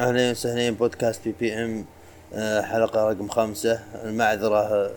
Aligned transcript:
اهلين 0.00 0.30
وسهلين 0.30 0.74
بودكاست 0.74 1.24
BBM 1.24 1.84
آه، 2.32 2.62
حلقة 2.62 3.10
رقم 3.10 3.28
خمسة. 3.28 3.84
المعذرة 4.04 4.58
آه، 4.58 4.90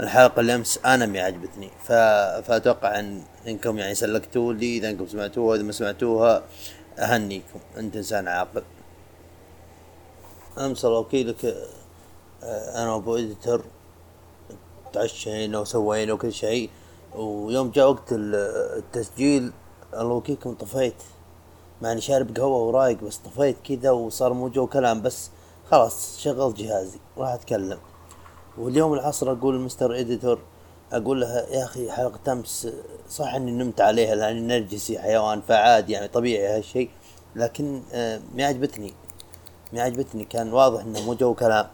الحلقة 0.00 0.40
اللي 0.40 0.54
امس 0.54 0.80
أنا 0.84 1.06
ما 1.06 1.20
عجبتني 1.20 1.70
ف... 1.84 1.92
فأتوقع 2.46 2.98
ان 3.00 3.22
إنكم 3.46 3.78
يعني 3.78 3.94
سلكتوا 3.94 4.52
لي 4.52 4.76
إذا 4.76 4.90
إنكم 4.90 5.06
سمعتوها 5.06 5.50
واذا 5.50 5.62
ما 5.62 5.72
سمعتوها 5.72 6.42
أهنيكم. 6.98 7.60
أنت 7.76 7.96
إنسان 7.96 8.28
عاقل. 8.28 8.62
أمس 10.58 10.84
الله 10.84 10.98
وكيلك 10.98 11.44
آه، 12.42 12.82
أنا 12.82 12.92
وأبو 12.92 13.16
editor 13.16 13.64
تعشينا 14.92 15.58
وسوينا 15.58 16.12
وكل 16.12 16.32
شيء 16.32 16.70
ويوم 17.14 17.70
جاء 17.70 17.90
وقت 17.90 18.12
التسجيل 18.12 19.52
الله 19.94 20.14
وكيلكم 20.14 20.54
طفيت. 20.54 20.94
مع 21.82 21.92
اني 21.92 22.00
شارب 22.00 22.36
قهوة 22.36 22.58
ورايق 22.58 23.04
بس 23.04 23.16
طفيت 23.16 23.56
كذا 23.64 23.90
وصار 23.90 24.32
مو 24.32 24.48
جو 24.48 24.66
كلام 24.66 25.02
بس 25.02 25.30
خلاص 25.70 26.18
شغلت 26.18 26.56
جهازي 26.56 26.98
راح 27.18 27.28
أتكلم. 27.28 27.78
واليوم 28.58 28.92
العصر 28.94 29.32
أقول 29.32 29.56
ل 29.56 29.62
mister 29.62 29.98
editor 29.98 30.38
أقول 30.92 31.20
له 31.20 31.26
يا 31.50 31.64
أخي 31.64 31.90
حلقة 31.90 32.32
أمس 32.32 32.68
صح 33.10 33.34
إني 33.34 33.50
نمت 33.50 33.80
عليها 33.80 34.14
لأني 34.14 34.40
نرجسي 34.40 34.98
حيوان 34.98 35.40
فعادي 35.40 35.92
يعني 35.92 36.08
طبيعي 36.08 36.58
هالشيء 36.58 36.90
لكن 37.36 37.82
آه 37.92 38.20
ما 38.34 38.44
عجبتني. 38.44 38.94
ما 39.72 39.82
عجبتني 39.82 40.24
كان 40.24 40.52
واضح 40.52 40.80
إنه 40.82 41.02
مو 41.02 41.14
جو 41.14 41.34
كلام. 41.34 41.66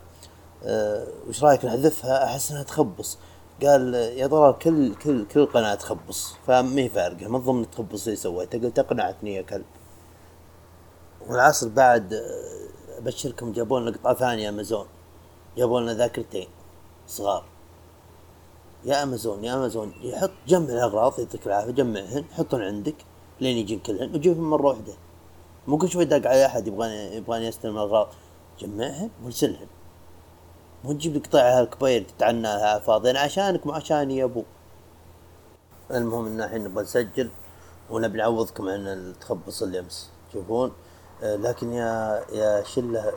آه 0.65 1.07
وش 1.29 1.45
رأيك 1.45 1.65
نحذفها 1.65 2.25
أحس 2.25 2.51
إنها 2.51 2.63
تخبص. 2.63 3.19
قال 3.63 3.95
يا 3.95 4.27
ترى 4.27 4.53
كل 4.53 4.95
كل 4.95 5.27
كل 5.27 5.47
قناة 5.47 5.75
تخبص 5.75 6.35
فما 6.47 6.83
هي 6.83 6.89
فارقة 6.89 7.29
من 7.29 7.39
ضمن 7.39 7.63
التخبص 7.63 8.05
اللي 8.05 8.17
سويته 8.17 8.59
قلت 8.59 8.79
أقنعتني 8.79 9.35
يا 9.35 9.43
كلب. 9.43 9.65
والعصر 11.29 11.69
بعد 11.69 12.15
آه، 12.15 12.99
أبشركم 12.99 13.53
جابوا 13.53 13.81
لنا 13.81 13.91
قطعة 13.91 14.15
ثانية 14.15 14.49
أمازون. 14.49 14.87
جابوا 15.57 15.81
لنا 15.81 15.95
ذاكرتين 15.95 16.49
صغار. 17.07 17.45
يا 18.85 19.03
أمازون 19.03 19.45
يا 19.45 19.55
أمازون 19.55 19.93
يحط 20.03 20.31
جمع 20.49 20.69
الأغراض 20.69 21.19
يعطيك 21.19 21.47
العافية 21.47 21.71
جمعهن 21.71 22.25
حطهن 22.33 22.63
عندك 22.63 22.95
لين 23.41 23.57
يجين 23.57 23.79
كلهن 23.79 24.15
وجيبهم 24.15 24.51
مرة 24.51 24.67
واحدة. 24.69 24.95
مو 25.67 25.79
كل 25.79 25.89
شوي 25.89 26.05
داق 26.05 26.27
على 26.27 26.47
أحد 26.47 26.67
يبغاني 26.67 27.17
يبغاني 27.17 27.49
استلم 27.49 27.77
الأغراض. 27.77 28.09
جمعهن 28.61 29.11
وارسلهن 29.25 29.67
مو 30.85 30.93
تجيب 30.93 31.13
لي 31.15 31.19
قطع 31.19 31.41
هالكبير 31.41 32.03
تتعناها 32.03 32.79
فاضي 32.79 33.11
أنا 33.11 33.21
عشانك 33.21 33.67
مو 33.67 33.73
عشاني 33.73 34.17
يا 34.17 34.25
أبو. 34.25 34.45
المهم 35.91 36.27
إن 36.27 36.41
الحين 36.41 36.65
نبغى 36.65 36.83
نسجل 36.83 37.31
ونبي 37.91 38.19
نعوضكم 38.19 38.69
عن 38.69 38.87
التخبص 38.87 39.63
اللي 39.63 39.79
أمس. 39.81 40.11
تشوفون 40.31 40.73
لكن 41.23 41.73
يا 41.73 42.25
يا 42.33 42.63
شلة 42.63 43.13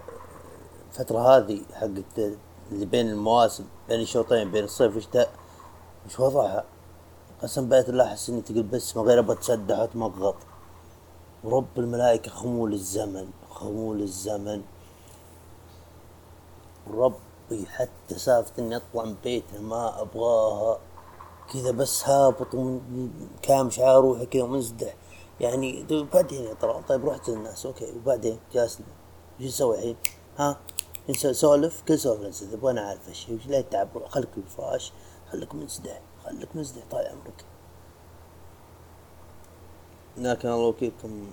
الفترة 0.90 1.20
هذه 1.38 1.62
حقت 1.74 2.36
اللي 2.72 2.86
بين 2.86 3.10
المواسم 3.10 3.66
بين 3.90 4.00
الشوطين 4.00 4.52
بين 4.52 4.64
الصيف 4.64 4.96
والشتاء 4.96 5.30
وش 6.06 6.20
وضعها؟ 6.20 6.64
قسم 7.42 7.70
بيت 7.70 7.90
الله 7.90 8.04
أحس 8.04 8.30
إني 8.30 8.42
تقول 8.42 8.64
بس 8.64 8.98
ما 8.98 9.04
غير 9.04 9.22
بتسدح 9.22 9.80
وأتمغط. 9.80 10.36
ورب 11.44 11.68
الملائكة 11.78 12.32
خمول 12.32 12.74
الزمن 12.74 13.30
خمول 13.50 14.02
الزمن. 14.02 14.62
ربي 16.92 17.66
حتى 17.68 18.20
سالفة 18.20 18.52
إني 18.60 18.76
أطلع 18.76 19.04
من 19.04 19.16
بيته 19.24 19.62
ما 19.62 20.02
أبغاها. 20.02 20.80
كذا 21.54 21.72
بس 21.72 22.10
هابط 22.10 22.54
ومن 22.54 23.12
كامش 23.42 23.80
على 23.80 23.98
روحي 23.98 24.26
كذا 24.26 24.44
ومنزدح. 24.44 24.96
يعني 25.42 25.86
بعدين 26.14 26.44
يا 26.44 26.54
ترى 26.54 26.84
طيب 26.88 27.06
رحت 27.10 27.30
للناس 27.30 27.66
أوكي 27.66 27.92
وبعدين 27.92 28.40
جالسنا. 28.54 28.86
إيش 29.40 29.48
نسوي 29.48 29.76
الحين؟ 29.76 29.96
ها؟ 30.38 30.58
نسولف 31.10 31.84
كل 31.88 32.00
سولف 32.00 32.22
ننسى 32.22 32.54
أبغى 32.54 32.72
أنا 32.72 32.82
عارف 32.82 33.10
إيش 33.10 33.30
لا 33.48 33.62
تعب 33.62 34.06
خليك 34.08 34.30
بالفراش 34.36 34.94
خليك 35.32 35.56
منسدح 35.56 36.02
خليك 36.26 36.56
منسدح 36.56 36.82
طال 36.92 37.08
عمرك. 37.08 37.46
لكن 40.18 40.50
الله 40.50 40.68
وكيلكم 40.68 41.32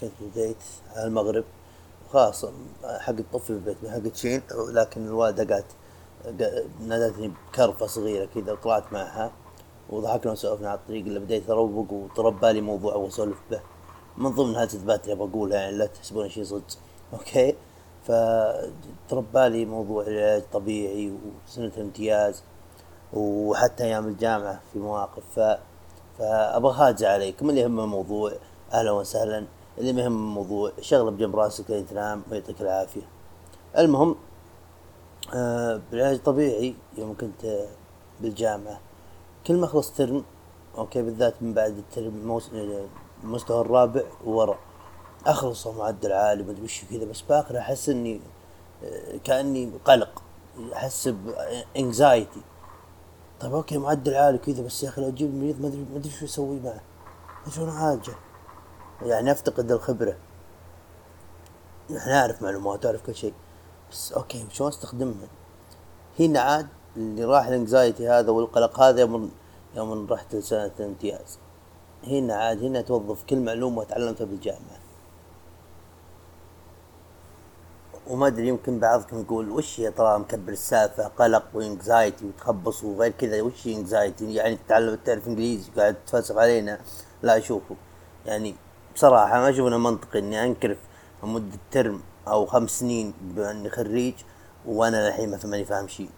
كنت 0.00 0.12
بديت 0.20 0.56
على 0.96 1.06
المغرب 1.06 1.44
خلاص 2.12 2.44
حق 2.84 3.14
الطفل 3.18 3.52
البيت 3.52 3.76
حق 3.86 4.08
تشين 4.12 4.42
لكن 4.50 5.06
الوالدة 5.06 5.54
قالت 5.54 5.66
نادتني 6.80 7.32
بكرفة 7.48 7.86
صغيرة 7.86 8.28
كذا 8.34 8.52
وطلعت 8.52 8.92
معها. 8.92 9.32
وضحكنا 9.90 10.32
وسولفنا 10.32 10.68
على 10.68 10.78
الطريق 10.78 11.04
اللي 11.06 11.20
بديت 11.20 11.50
أروق 11.50 11.92
وطرب 11.92 12.40
بالي 12.40 12.60
موضوع 12.60 12.94
وأسولف 12.94 13.38
به. 13.50 13.60
من 14.16 14.30
ضمن 14.30 14.54
هالتثبات 14.54 15.04
اللي 15.04 15.26
بقولها 15.26 15.58
يعني 15.58 15.76
لا 15.76 15.86
تحسبون 15.86 16.28
شيء 16.28 16.44
صدق. 16.44 16.64
أوكي؟ 17.12 17.54
فترب 18.02 19.32
بالي 19.34 19.64
موضوع 19.64 20.02
العلاج 20.02 20.42
الطبيعي 20.42 21.12
وسنة 21.46 21.72
الامتياز 21.76 22.42
وحتى 23.12 23.84
أيام 23.84 24.08
الجامعة 24.08 24.60
في 24.72 24.78
مواقف. 24.78 25.22
ف 25.36 25.58
فأبغى 26.18 26.76
هاجع 26.76 27.12
عليكم. 27.12 27.50
اللي 27.50 27.60
يهمه 27.60 27.84
الموضوع 27.84 28.32
أهلا 28.72 28.90
وسهلا. 28.90 29.46
اللي 29.78 29.92
ما 29.92 30.06
الموضوع 30.06 30.72
شغله 30.80 31.10
بجنب 31.10 31.36
راسك 31.36 31.70
لين 31.70 31.86
تنام 31.86 32.22
ويعطيك 32.30 32.60
العافية. 32.60 33.08
المهم 33.78 34.16
آه 35.34 35.80
بالعلاج 35.90 36.14
الطبيعي 36.14 36.74
يوم 36.98 37.16
كنت 37.20 37.66
بالجامعة 38.20 38.80
كل 39.48 39.56
ما 39.56 39.66
خلص 39.66 39.92
ترم 39.92 40.24
أوكي 40.78 41.02
بالذات 41.02 41.34
من 41.42 41.54
بعد 41.54 41.78
الترم 41.78 42.40
المستوى 43.24 43.60
الرابع 43.60 44.02
وورا 44.24 44.58
اخلص 45.26 45.66
معدل 45.66 46.12
عالي 46.12 46.42
ما 46.42 46.50
أدري 46.50 46.62
وش 46.62 46.84
كذا 46.90 47.04
بس 47.04 47.20
بآخر 47.20 47.58
أحس 47.58 47.88
إني 47.88 48.20
آه، 48.84 49.16
كأني 49.24 49.70
قلق 49.84 50.22
أحس 50.72 51.08
ب 51.08 51.25
anxiety 51.25 52.40
طيب 53.40 53.54
okay 53.54 53.78
معدل 53.78 54.14
عالي 54.14 54.38
كذا 54.38 54.62
بس 54.62 54.82
يا 54.82 54.88
أخي 54.88 55.00
لو 55.00 55.08
أجيب 55.08 55.28
المريض 55.28 55.60
ما 55.60 55.68
أدري 55.68 55.86
ما 55.92 55.96
أدري 55.96 56.10
شو 56.10 56.24
أسوي 56.24 56.60
معه 56.60 56.80
شلون 57.50 57.68
أعالجه. 57.68 58.14
يعني 59.02 59.32
أفتقد 59.32 59.72
الخبرة. 59.72 60.16
إحنا 61.96 62.12
نعرف 62.12 62.42
معلومات 62.42 62.82
تعرف 62.82 63.06
كل 63.06 63.14
شيء. 63.14 63.34
بس 63.90 64.12
okay 64.12 64.46
شلون 64.52 64.68
أستخدمها؟ 64.68 65.28
هنا 66.20 66.40
عاد 66.40 66.68
اللي 66.96 67.24
راح 67.24 67.46
ال 67.46 67.54
anxiety 67.54 68.08
هذا 68.08 68.30
والقلق 68.30 68.80
هذا 68.80 69.00
يوم 69.00 69.30
يوم 69.76 70.06
رحت 70.10 70.34
لسنة 70.34 70.70
الامتياز. 70.80 71.38
هنا 72.06 72.34
عاد 72.34 72.62
هنا 72.62 72.80
توظف 72.80 73.24
كل 73.24 73.40
معلومة 73.40 73.84
تعلمتها 73.84 74.24
بالجامعة. 74.24 74.78
وما 78.06 78.26
أدري 78.26 78.48
يمكن 78.48 78.78
بعضكم 78.78 79.20
يقول 79.20 79.50
وش 79.50 79.78
يا 79.78 79.90
ترى 79.90 80.18
مكبر 80.18 80.52
السالفة؟ 80.52 81.06
قلق 81.06 81.44
و 81.54 81.63
anxiety 81.63 82.26
وتخبص 82.26 82.84
وغير 82.84 83.10
كذا 83.10 83.42
وش 83.42 83.66
anxiety؟ 83.66 84.34
يعني 84.34 84.56
تتعلم 84.56 84.98
تعرف 85.04 85.28
إنجليزي 85.28 85.70
قاعد 85.76 85.96
تفلسف 86.06 86.36
علينا. 86.36 86.80
لا 87.22 87.38
أشوفه. 87.38 87.76
يعني 88.26 88.54
بصراحة 88.94 89.40
ما 89.40 89.50
أشوف 89.50 89.68
إنه 89.68 89.78
منطقي 89.78 90.18
إني 90.18 90.44
أنكرف 90.44 90.78
مدة 91.22 91.58
ترم 91.70 92.00
أو 92.28 92.46
خمس 92.46 92.70
سنين 92.70 93.14
بأني 93.20 93.70
خريج 93.70 94.14
وأنا 94.66 95.08
الحين 95.08 95.30
مثلا 95.30 95.50
ماني 95.50 95.64
فاهم 95.64 95.88
شيء. 95.88 96.10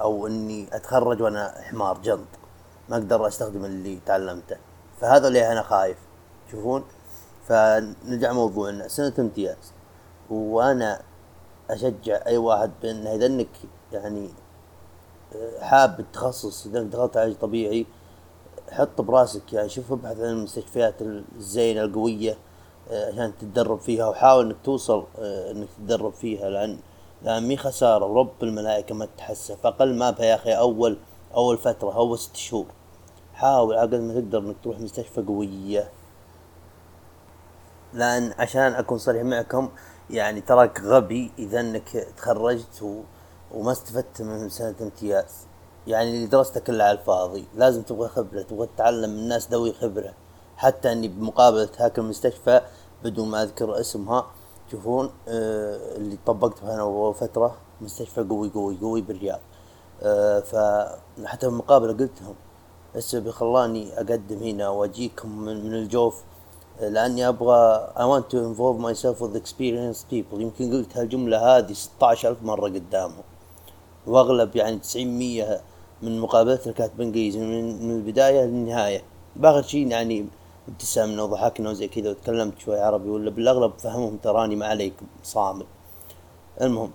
أو 0.00 0.26
إني 0.26 0.66
أتخرج 0.72 1.22
وأنا 1.22 1.54
حمار 1.62 1.98
جنط. 1.98 2.28
ما 2.88 2.96
أقدر 2.96 3.26
أستخدم 3.26 3.64
اللي 3.64 3.98
تعلمته. 4.06 4.56
فهذا 5.00 5.28
اللي 5.28 5.52
أنا 5.52 5.62
خايف. 5.62 5.96
تشوفون 6.48 6.84
فنرجع 7.48 8.32
موضوعنا. 8.32 8.88
سنة 8.88 9.12
امتياز. 9.18 9.72
وأنا 10.30 11.02
أشجع 11.70 12.20
أي 12.26 12.36
واحد 12.36 12.70
بأنه 12.82 13.14
إذا 13.14 13.26
إنك 13.26 13.48
يعني 13.92 14.30
آه، 15.36 15.64
حاب 15.64 16.00
التخصص 16.00 16.66
إذا 16.66 16.82
دخلت 16.82 17.16
علاج 17.16 17.34
طبيعي 17.34 17.86
حط 18.70 19.00
براسك 19.00 19.52
يعني 19.52 19.68
شوف 19.68 19.92
أبحث 19.92 20.20
عن 20.20 20.24
المستشفيات 20.24 20.94
الزينة 21.36 21.82
القوية 21.82 22.36
آه، 22.90 23.12
عشان 23.12 23.32
تتدرب 23.40 23.80
فيها 23.80 24.08
وحاول 24.08 24.46
إنك 24.46 24.56
توصل 24.64 25.04
آه، 25.18 25.50
إنك 25.50 25.68
تتدرب 25.78 26.12
فيها. 26.12 26.50
لأن 26.50 26.78
لا 27.22 27.40
مي 27.40 27.56
خسارة 27.56 28.04
ورب 28.04 28.32
الملائكة 28.42 28.94
ما 28.94 29.08
تحسف 29.18 29.66
أقل 29.66 29.94
ما 29.94 30.10
بها 30.10 30.26
يا 30.26 30.34
أخي 30.34 30.52
أول 30.52 30.98
أول 31.34 31.58
فترة 31.58 31.94
أول 31.96 32.18
ست 32.18 32.36
شهور. 32.36 32.66
حاول 33.34 33.76
على 33.76 33.98
ما 33.98 34.14
تقدر 34.14 34.38
إنك 34.38 34.56
تروح 34.62 34.80
مستشفى 34.80 35.22
قوية. 35.22 35.90
لأن 37.92 38.34
عشان 38.38 38.72
أكون 38.72 38.98
صريح 38.98 39.22
معكم 39.22 39.68
يعني 40.10 40.40
تراك 40.40 40.80
غبي 40.80 41.30
إذا 41.38 41.60
إنك 41.60 42.06
تخرجت 42.16 42.82
و... 42.82 43.00
وما 43.54 43.72
استفدت 43.72 44.22
من 44.22 44.48
سنة 44.48 44.74
امتياز. 44.80 45.46
يعني 45.86 46.10
اللي 46.10 46.26
درسته 46.26 46.60
كله 46.60 46.84
على 46.84 46.98
الفاضي. 46.98 47.44
لازم 47.54 47.82
تبغى 47.82 48.08
خبرة 48.08 48.42
تبغى 48.42 48.66
تتعلم 48.66 49.10
من 49.10 49.18
الناس 49.18 49.50
ذوي 49.50 49.72
خبرة. 49.72 50.14
حتى 50.56 50.92
إني 50.92 51.08
بمقابلة 51.08 51.68
هاك 51.78 51.98
المستشفى 51.98 52.60
بدون 53.04 53.28
ما 53.28 53.42
أذكر 53.42 53.80
اسمها 53.80 54.26
تشوفون 54.70 55.10
آه 55.28 55.96
اللي 55.96 56.18
طبقت 56.26 56.62
أنا 56.62 57.12
فترة 57.12 57.56
مستشفى 57.80 58.20
قوي 58.20 58.50
قوي 58.54 58.78
قوي 58.80 59.00
بالرياض. 59.00 59.40
آه 60.02 60.40
فحتى 60.40 61.46
بالمقابلة 61.46 61.92
قلت 61.92 62.22
لهم 62.22 62.34
السبب 62.96 63.30
خلاني 63.30 63.94
أقدم 63.96 64.38
هنا 64.38 64.68
وأجيكم 64.68 65.38
من, 65.38 65.74
الجوف 65.74 66.22
لأني 66.80 67.28
أبغى 67.28 67.92
I 67.96 68.04
want 68.04 68.30
to 68.30 68.38
involve 68.38 68.78
myself 68.80 69.20
with 69.20 69.36
experienced 69.36 70.08
people. 70.10 70.40
يمكن 70.40 70.72
قلت 70.72 70.96
هالجملة 70.96 71.58
هذه 71.58 71.72
16 71.72 72.28
ألف 72.30 72.42
مرة 72.42 72.68
قدامهم. 72.68 73.22
وأغلب 74.06 74.56
يعني 74.56 74.78
90 74.78 75.06
من 76.02 76.20
مقابلتنا 76.20 76.72
كانت 76.72 76.92
بإنجليزي 76.98 77.40
من, 77.40 77.90
البداية 77.90 78.44
للنهاية. 78.44 79.02
باخر 79.36 79.62
شيء 79.62 79.86
يعني 79.86 80.26
ابتسمنا 80.68 81.22
وضحكنا 81.22 81.70
وزي 81.70 81.88
كذا 81.88 82.10
وتكلمت 82.10 82.58
شوي 82.58 82.80
عربي 82.80 83.08
ولا 83.10 83.30
بالأغلب 83.30 83.78
فهمهم 83.78 84.16
تراني 84.16 84.56
ما 84.56 84.66
عليكم 84.66 85.06
صامل 85.22 85.66
المهم 86.60 86.90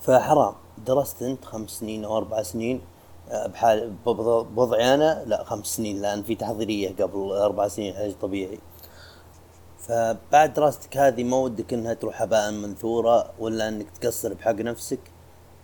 فحرام. 0.00 0.54
درست 0.86 1.22
انت 1.22 1.44
خمس 1.44 1.70
سنين 1.70 2.04
أو 2.04 2.16
أربع 2.16 2.42
سنين 2.42 2.80
آه، 3.30 3.46
بحال 3.46 3.90
بوضعي 4.54 4.94
أنا 4.94 5.24
لا 5.26 5.44
خمس 5.44 5.66
سنين 5.66 6.02
لأن 6.02 6.22
في 6.22 6.34
تحضيرية 6.34 6.96
قبل 6.96 7.32
أربع 7.32 7.68
سنين 7.68 7.96
علاج 7.96 8.14
طبيعي. 8.20 8.58
فبعد 9.78 10.52
دراستك 10.52 10.96
هذه 10.96 11.24
ما 11.24 11.36
ودك 11.36 11.72
إنها 11.72 11.94
تروح 11.94 12.22
هباء 12.22 12.50
منثورة 12.50 13.30
ولا 13.38 13.68
إنك 13.68 13.90
تقصر 13.90 14.34
بحق 14.34 14.52
نفسك؟ 14.52 15.00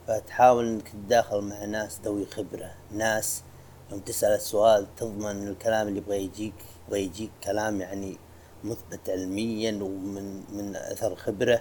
فتحاول 0.06 0.66
إنك 0.68 0.88
تتداخل 0.88 1.40
مع 1.40 1.64
ناس 1.64 2.00
ذوي 2.04 2.26
خبرة. 2.26 2.70
ناس 2.90 3.42
يوم 3.90 4.00
تسأل 4.00 4.32
السؤال 4.32 4.94
تضمن 4.96 5.48
الكلام 5.48 5.88
اللي 5.88 5.98
يبغى 5.98 6.24
يجيك. 6.24 6.54
يبغى 6.88 7.00
يجيك 7.00 7.30
كلام 7.44 7.80
يعني 7.80 8.16
مثبت 8.64 9.10
علميا 9.10 9.72
ومن 9.82 10.56
من 10.56 10.76
أثر 10.76 11.14
خبرة. 11.14 11.60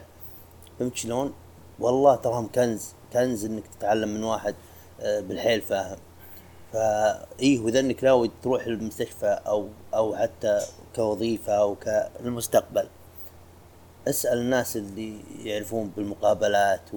فهمت 0.79 0.95
شلون؟ 0.95 1.33
والله 1.79 2.15
تراهم 2.15 2.51
كنز 2.55 2.93
كنز 3.13 3.45
إنك 3.45 3.67
تتعلم 3.67 4.09
من 4.09 4.23
واحد 4.23 4.55
آه، 5.01 5.19
بالحيل 5.19 5.61
فاهم. 5.61 5.97
فايه 6.73 7.59
وإذا 7.59 7.79
إنك 7.79 8.03
ناوي 8.03 8.31
تروح 8.43 8.65
المستشفى 8.65 9.39
أو 9.47 9.67
أو 9.93 10.15
حتى 10.15 10.59
كوظيفة 10.95 11.53
أو 11.53 11.75
كالمستقبل 11.75 12.87
اسأل 14.07 14.37
الناس 14.37 14.77
اللي 14.77 15.19
يعرفون 15.43 15.91
بالمقابلات 15.95 16.89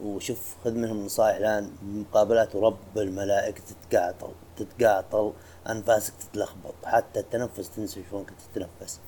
وشوف 0.00 0.56
خذ 0.64 0.72
منهم 0.74 1.06
نصائح 1.06 1.36
الان 1.36 1.70
بالمقابلات 1.82 2.54
ورب 2.54 2.76
الملائكة 2.96 3.62
تتقاطل 3.64 4.32
تتقاطل. 4.56 5.32
أنفاسك 5.68 6.14
تتلخبط 6.14 6.74
حتى 6.84 7.20
التنفس 7.20 7.70
تنسى 7.70 8.04
شلون 8.10 8.24
كنت 8.24 8.38
تتنفس. 8.54 9.00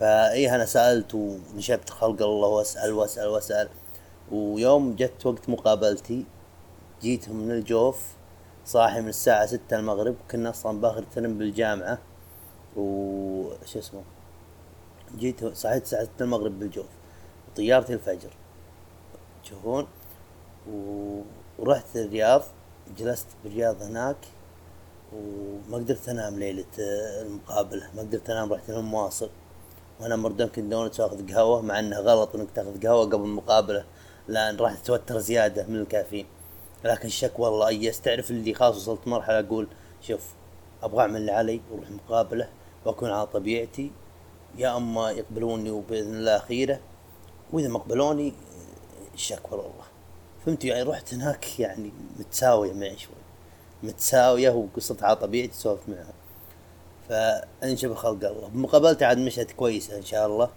فايه 0.00 0.54
أنا 0.54 0.64
سألت 0.64 1.14
ونشبت 1.14 1.90
خلق 1.90 2.22
الله 2.22 2.48
وأسأل 2.48 2.92
وأسأل 2.92 3.28
وأسأل. 3.28 3.68
ويوم 4.32 4.96
جت 4.96 5.26
وقت 5.26 5.48
مقابلتي 5.48 6.24
جيتهم 7.02 7.36
من 7.36 7.50
الجوف 7.50 8.02
صاحي 8.66 9.00
من 9.00 9.08
الساعة 9.08 9.46
ستة 9.46 9.76
المغرب 9.78 10.16
كنا 10.30 10.50
أصلا 10.50 10.80
باخر 10.80 11.02
ترم 11.14 11.38
بالجامعة. 11.38 11.98
وش 12.76 13.76
اسمه؟ 13.76 14.02
جيت 15.16 15.44
صحيت 15.44 15.82
الساعة 15.82 16.04
ستة 16.04 16.22
المغرب 16.22 16.58
بالجوف 16.58 16.86
وطيارتي 17.48 17.94
الفجر. 17.94 18.30
تشوفون 19.44 19.86
ورحت 21.58 21.96
الرياض 21.96 22.42
جلست 22.98 23.26
بالرياض 23.44 23.82
هناك. 23.82 24.16
وما 25.14 25.76
قدرت 25.76 26.08
أنام 26.08 26.38
ليلة 26.38 26.64
المقابلة 27.22 27.88
ما 27.96 28.02
قدرت 28.02 28.30
أنام 28.30 28.52
رحت 28.52 28.70
لهم 28.70 28.84
مواصل. 28.84 29.30
وأنا 30.00 30.16
مر 30.16 30.32
دنكن 30.32 30.68
دونتس 30.68 31.00
واخذ 31.00 31.32
قهوة 31.34 31.60
مع 31.60 31.78
انه 31.78 31.98
غلط 31.98 32.34
إنك 32.34 32.48
تأخذ 32.54 32.82
قهوة 32.86 33.04
قبل 33.04 33.24
المقابلة 33.24 33.84
لأن 34.28 34.56
راح 34.56 34.74
تتوتر 34.74 35.18
زيادة 35.18 35.66
من 35.66 35.80
الكافيين. 35.80 36.26
لكن 36.84 37.06
الشك 37.06 37.38
والله 37.38 37.68
ايس 37.68 38.00
تعرف 38.00 38.30
اللي 38.30 38.54
خلاص 38.54 38.76
وصلت 38.76 39.08
مرحلة 39.08 39.40
أقول 39.40 39.68
شوف 40.02 40.20
أبغى 40.82 41.00
أعمل 41.00 41.16
اللي 41.16 41.32
علي 41.32 41.60
وأروح 41.70 41.90
مقابلة 41.90 42.48
وأكون 42.84 43.10
على 43.10 43.26
طبيعتي. 43.26 43.90
يا 44.58 44.76
أما 44.76 45.10
يقبلوني 45.10 45.70
وبإذن 45.70 46.14
الله 46.14 46.38
خيرة 46.38 46.80
وإذا 47.52 47.68
ما 47.68 47.78
قبلوني 47.78 48.32
الشك 49.14 49.52
والله. 49.52 49.84
فهمت 50.46 50.64
يعني 50.64 50.82
رحت 50.82 51.14
هناك 51.14 51.60
يعني 51.60 51.92
متساوية 52.18 52.72
معي 52.72 52.98
شوي. 52.98 53.23
متساوية 53.84 54.50
وقصت 54.50 55.02
على 55.02 55.16
طبيعتي 55.16 55.54
سولفت 55.54 55.88
معها 55.88 56.12
فأنشب 57.08 57.94
خلق 57.94 58.28
الله. 58.28 58.50
مقابلتي 58.54 59.04
عاد 59.04 59.18
مشت 59.18 59.50
كويسة 59.50 59.96
إن 59.96 60.02
شاء 60.02 60.26
الله. 60.26 60.48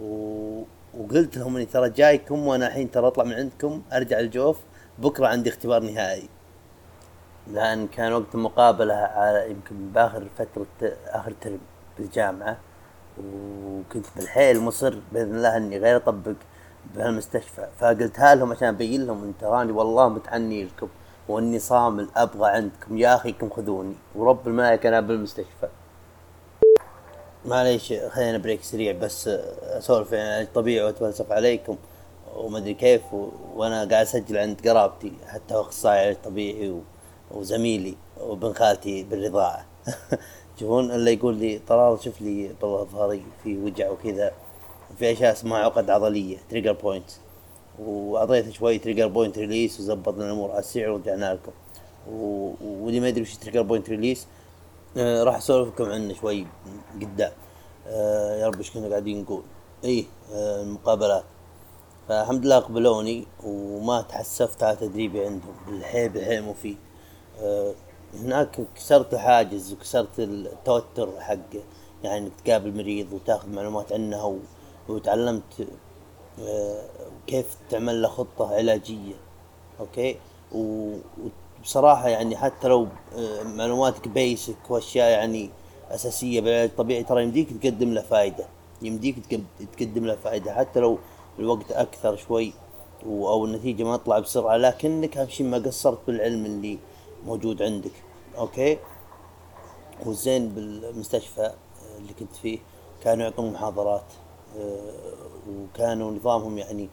و... 0.00 0.62
وقلت 0.98 1.38
لهم 1.38 1.56
إني 1.56 1.66
ترى 1.66 1.90
جايكم 1.90 2.46
وأنا 2.46 2.66
الحين 2.66 2.90
ترى 2.90 3.06
أطلع 3.06 3.24
من 3.24 3.32
عندكم 3.32 3.82
أرجع 3.92 4.18
الجوف 4.18 4.58
بكرة 4.98 5.26
عندي 5.26 5.50
اختبار 5.50 5.82
نهائي. 5.82 6.28
لأن 7.52 7.88
كان 7.88 8.12
وقت 8.12 8.34
المقابلة 8.34 8.94
على 8.94 9.50
يمكن 9.50 9.92
بآخر 9.92 10.28
فترة 10.38 10.66
آخر 11.06 11.32
ترم 11.40 11.60
بالجامعة 11.98 12.58
وكنت 13.18 14.06
بالحيل 14.16 14.60
مصر 14.60 14.98
بإذن 15.12 15.34
الله 15.36 15.56
إني 15.56 15.78
غير 15.78 15.96
أطبق 15.96 16.34
بهالمستشفى. 16.94 17.68
فقلتها 17.78 18.34
لهم 18.34 18.52
عشان 18.52 18.68
أبين 18.68 19.06
لهم 19.06 19.24
إن 19.24 19.32
تراني 19.40 19.72
والله 19.72 20.08
متعني 20.08 20.64
لكم 20.64 20.88
واني 21.28 21.58
صامل 21.58 22.08
أبغى 22.16 22.50
عندكم. 22.50 22.98
يا 22.98 23.14
اخيكم 23.14 23.50
خذوني. 23.50 23.94
ورب 24.14 24.48
الملائكة 24.48 24.88
أنا 24.88 25.00
بالمستشفى. 25.00 25.68
معليش 27.44 27.92
خلينا 27.92 28.38
بريك 28.38 28.62
سريع 28.62 28.92
بس 28.92 29.28
أسولف 29.62 30.12
يعني 30.12 30.46
طبيعي 30.54 30.84
وأتفلسف 30.84 31.32
عليكم 31.32 31.76
وما 32.36 32.58
أدري 32.58 32.74
كيف 32.74 33.14
و... 33.14 33.28
وأنا 33.54 33.76
قاعد 33.76 33.92
أسجل 33.92 34.38
عند 34.38 34.68
قرابتي 34.68 35.12
حتى 35.26 35.54
هو 35.54 35.60
أخصائي 35.60 35.98
علاج 35.98 36.16
طبيعي 36.24 36.70
و... 36.70 36.80
وزميلي 37.30 37.96
وابن 38.20 38.52
خالتي 38.52 39.02
بالرضاعة. 39.04 39.66
تشوفون 40.56 40.90
اللي 40.90 41.12
يقول 41.12 41.36
لي 41.36 41.60
طلال 41.68 42.02
شوف 42.04 42.20
لي 42.20 42.50
بالله 42.62 42.84
ظهري 42.84 43.22
في 43.44 43.58
وجع 43.58 43.90
وكذا. 43.90 44.32
في 44.98 45.12
أشياء 45.12 45.32
اسمها 45.32 45.58
عقد 45.58 45.90
عضلية 45.90 46.36
trigger 46.50 46.72
point 46.72 47.10
واعطيته 47.80 48.52
شوي 48.52 48.78
trigger 48.78 49.08
point 49.08 49.38
release 49.38 49.80
وزبطنا 49.80 50.24
الأمور 50.24 50.50
على 50.50 50.58
السعر 50.58 50.90
ورجعنا 50.90 51.34
لكم. 51.34 51.52
واللي 52.62 53.00
ما 53.00 53.08
يدري 53.08 53.22
وش 53.22 53.36
trigger 53.36 53.62
point 53.62 53.88
release 53.88 54.26
راح 54.96 55.36
أسولف 55.36 55.68
لكم 55.68 55.84
عنه 55.84 56.14
شوي 56.14 56.46
قدام. 57.02 57.32
آه 57.86 58.36
يا 58.36 58.46
رب 58.46 58.58
إيش 58.58 58.70
كنا 58.70 58.88
قاعدين 58.88 59.22
نقول. 59.22 59.42
إيه 59.84 60.04
آه 60.32 60.62
المقابلات. 60.62 61.24
فالحمد 62.08 62.46
لله 62.46 62.58
قبلوني 62.58 63.26
وما 63.44 64.02
تحسفت 64.02 64.62
على 64.62 64.76
تدريبي 64.76 65.24
عندهم. 65.24 65.54
بالحيل 65.66 66.08
بالحيل 66.08 66.42
مفيد 66.42 66.76
آه 67.40 67.74
هناك 68.14 68.60
كسرت 68.76 69.14
الحاجز 69.14 69.72
وكسرت 69.72 70.18
التوتر 70.18 71.20
حق 71.20 71.36
يعني 72.02 72.30
تقابل 72.44 72.76
مريض 72.76 73.12
وتاخذ 73.12 73.48
معلومات 73.48 73.92
عنه 73.92 74.38
وتعلمت 74.88 75.68
كيف 77.26 77.56
تعمل 77.70 78.02
له 78.02 78.08
خطة 78.08 78.54
علاجية 78.54 79.14
أوكي؟ 79.80 80.16
وبصراحة 80.52 82.08
يعني 82.08 82.36
حتى 82.36 82.68
لو 82.68 82.88
آه، 83.16 83.42
معلوماتك 83.42 84.08
basic 84.08 84.70
وأشياء 84.70 85.10
يعني 85.10 85.50
أساسية 85.90 86.40
بالعلاج 86.40 86.70
الطبيعي 86.70 87.02
ترى 87.02 87.22
يمديك 87.22 87.48
تقدم 87.62 87.94
له 87.94 88.02
فايدة 88.02 88.44
يمديك 88.82 89.16
تقدم 89.76 90.06
له 90.06 90.16
فايدة 90.16 90.54
حتى 90.54 90.80
لو 90.80 90.98
الوقت 91.38 91.72
أكثر 91.72 92.16
شوي 92.16 92.52
أو 93.06 93.44
النتيجة 93.44 93.82
ما 93.84 93.96
تطلع 93.96 94.18
بسرعة 94.18 94.56
لكنك 94.56 95.16
أهم 95.16 95.28
شيء 95.28 95.46
ما 95.46 95.58
قصرت 95.58 95.98
بالعلم 96.06 96.46
اللي 96.46 96.78
موجود 97.26 97.62
عندك 97.62 97.92
okay؟ 98.38 98.78
والزين 100.06 100.48
بالمستشفى 100.48 101.52
اللي 101.98 102.12
كنت 102.12 102.36
فيه 102.36 102.58
كانوا 103.04 103.24
يعطون 103.24 103.52
محاضرات. 103.52 104.04
وكانوا 105.48 106.10
نظامهم 106.10 106.58
يعني 106.58 106.88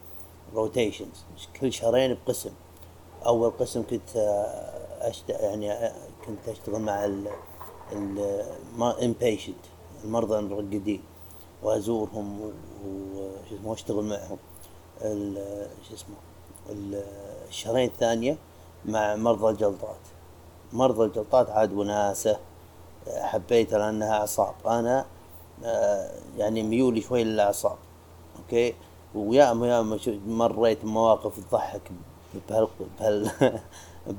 rotations 0.54 1.26
كل 1.60 1.74
شهرين 1.74 2.18
بقسم. 2.26 2.52
أول 3.26 3.52
قسم 3.60 3.84
كنت 3.90 4.16
آه، 4.16 5.10
أشت... 5.10 5.30
يعني 5.30 5.72
آه، 5.72 5.94
كنت 6.26 6.50
أشتغل 6.50 6.82
مع 6.82 7.06
ال 7.06 7.28
ال 7.92 8.46
المرضى 10.04 10.40
المرقدين 10.40 11.02
وأزورهم 11.64 12.42
وش 12.42 13.52
اسمه 13.54 13.70
وأشتغل 13.70 14.04
معهم. 14.04 14.38
شو 15.90 15.94
اسمه 15.94 16.16
الشهرين 17.50 17.88
الثانية 17.90 18.38
مع 18.86 19.16
مرضى 19.16 19.52
الجلطات. 19.52 19.96
مرضى 20.74 21.06
الجلطات 21.06 21.50
عاد 21.50 21.74
وناسة 21.74 22.38
حبيتها 23.08 23.80
لأنها 23.80 24.14
أعصاب. 24.14 24.54
أنا 24.66 25.00
آه، 25.00 25.06
يعني 26.38 26.64
ميولي 26.64 27.02
شوي 27.02 27.24
للأعصاب 27.24 27.78
أوكي؟ 28.40 28.74
وياما 29.16 29.68
ياما 29.68 30.00
مريت 30.28 30.86
مواقف 30.86 31.40
تضحك 31.50 31.92
بهال 32.50 32.68
بهال 33.00 33.32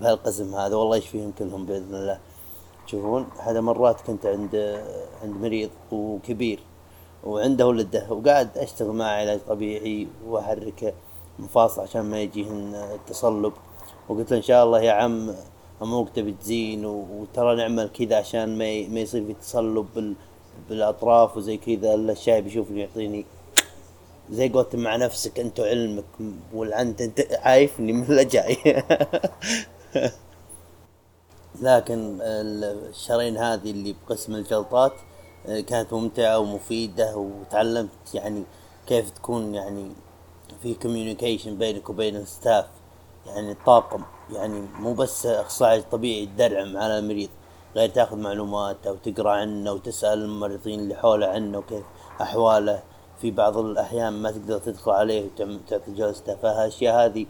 بهالقسم 0.01 0.55
هذا 0.55 0.77
والله 0.77 0.95
إيش 0.95 1.09
فيهم 1.09 1.33
كلهم 1.39 1.67
بإذن 1.67 1.95
الله. 1.95 2.19
تشوفون 2.87 3.27
هذا 3.39 3.61
مرات 3.61 4.01
كنت 4.01 4.27
عند 4.27 4.83
عند 5.23 5.37
مريض 5.37 5.71
وكبير 5.93 6.61
وعنده 7.25 7.67
ولده 7.67 8.07
وقاعد 8.13 8.59
أشتغل 8.59 8.93
معه 8.93 9.11
علاج 9.21 9.41
طبيعي 9.49 10.09
وأحركه 10.27 10.93
مفاصل 11.39 11.83
عشان 11.83 12.03
ما 12.03 12.21
يجيهن 12.21 12.75
التصلب. 12.75 13.53
وقلت 14.09 14.31
له 14.31 14.37
إن 14.37 14.43
شاء 14.43 14.65
الله 14.65 14.81
يا 14.81 14.93
عم 14.93 15.35
امورك 15.83 16.09
تبي 16.15 16.33
تزين 16.33 16.85
وترى 16.85 17.57
نعمل 17.57 17.89
كذا 17.89 18.17
عشان 18.17 18.59
ما 18.59 18.89
ما 18.89 19.01
يصير 19.01 19.27
في 19.27 19.35
تصلب 19.35 20.15
بالأطراف 20.69 21.37
وزي 21.37 21.57
كذا 21.57 21.95
إلا 21.95 22.13
الشايب 22.13 22.47
يشوفني 22.47 22.81
يعطيني 22.81 23.25
زي 24.31 24.49
قلت 24.49 24.77
مع 24.77 24.97
نفسك 24.97 25.41
أنت 25.41 25.61
وعلمك 25.61 26.05
والعنت 26.55 27.01
أنت 27.01 27.21
عايفني 27.33 27.93
من 27.93 28.05
اللي 28.05 28.25
جاي. 28.25 28.57
لكن 31.63 32.19
الشرايين 32.23 33.37
هذه 33.37 33.71
اللي 33.71 33.95
بقسم 34.07 34.35
الجلطات 34.35 34.93
آه، 35.47 35.61
كانت 35.61 35.93
ممتعة 35.93 36.39
ومفيدة 36.39 37.17
وتعلمت 37.17 38.15
يعني 38.15 38.43
كيف 38.87 39.11
تكون 39.11 39.55
يعني 39.55 39.93
في 40.63 40.75
كوميونيكيشن 40.75 41.59
بينك 41.59 41.91
وبين 41.91 42.17
الستاف 42.17 42.67
يعني 43.27 43.53
الطاقم 43.53 44.03
يعني 44.33 44.61
مو 44.61 44.95
بس 44.95 45.27
أخصائي 45.27 45.83
طبيعي 45.83 46.27
تدرعم 46.27 46.77
على 46.77 46.99
المريض. 46.99 47.31
غير 47.77 47.89
تاخذ 47.89 48.17
معلومات 48.17 48.87
أو 48.87 48.95
تقرا 48.95 49.31
عنه 49.31 49.73
وتسأل 49.73 50.19
الممرضين 50.19 50.81
اللي 50.81 50.95
حوله 50.95 51.27
عنه 51.27 51.59
وكيف 51.59 51.85
أحواله. 52.21 52.83
في 53.21 53.31
بعض 53.31 53.57
الأحيان 53.57 54.13
ما 54.13 54.31
تقدر 54.31 54.59
تدخل 54.59 54.91
عليه 54.91 55.31
وتعطي 55.41 55.95
جلسته. 55.95 56.35
فهالأشياء 56.35 57.05
هذه 57.05 57.27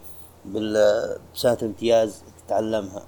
بسنة 0.46 1.58
الامتياز 1.62 2.22
تتعلمها. 2.46 3.02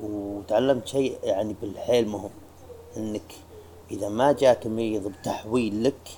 وتعلمت 0.00 0.86
شيء 0.86 1.18
يعني 1.22 1.56
بالحيل 1.62 2.08
مهم 2.08 2.30
إنك 2.96 3.34
إذا 3.90 4.08
ما 4.08 4.32
جاك 4.32 4.66
المريض 4.66 5.08
بتحويل 5.08 5.84
لك 5.84 6.10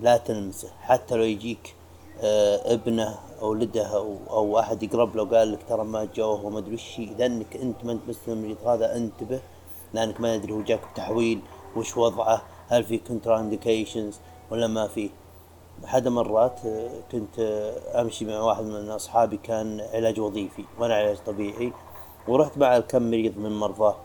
لا 0.00 0.16
تلمسه 0.16 0.68
حتى 0.80 1.14
لو 1.14 1.22
يجيك 1.22 1.74
ابنه 2.22 3.18
أو 3.42 3.50
ولده 3.50 3.86
أو, 3.86 4.16
أو 4.30 4.58
أحد 4.58 4.82
يقرب 4.82 5.16
له 5.16 5.22
وقال 5.22 5.52
لك 5.52 5.58
ترى 5.68 5.84
ما 5.84 6.04
جوه 6.04 6.46
وما 6.46 6.58
أدري 6.58 6.74
وش 6.74 6.98
اذا 6.98 7.26
انك 7.26 7.56
أنت 7.56 7.84
ما 7.84 7.92
أنت 7.92 8.28
المريض 8.28 8.56
هذا 8.66 8.96
أنتبه 8.96 9.40
لأنك 9.94 10.20
ما 10.20 10.36
ندري 10.36 10.52
هو 10.52 10.62
جاك 10.62 10.80
بتحويل 10.92 11.40
وش 11.76 11.96
وضعه 11.96 12.42
هل 12.68 12.84
في 12.84 12.98
كونترانديكيشنز 12.98 14.18
ولا 14.50 14.66
ما 14.66 14.88
في. 14.88 15.10
احد 15.84 16.08
مرات 16.08 16.60
آه، 16.66 16.90
كنت 17.12 17.38
آه، 17.38 18.00
أمشي 18.00 18.24
مع 18.24 18.40
واحد 18.40 18.64
من 18.64 18.90
أصحابي 18.90 19.36
كان 19.36 19.80
علاج 19.80 20.20
وظيفي 20.20 20.64
وأنا 20.78 20.94
علاج 20.94 21.16
طبيعي 21.26 21.72
ورحت 22.28 22.58
مع 22.58 22.78
كم 22.78 23.02
مريض 23.10 23.38
من 23.38 23.58
مرضاه. 23.58 23.96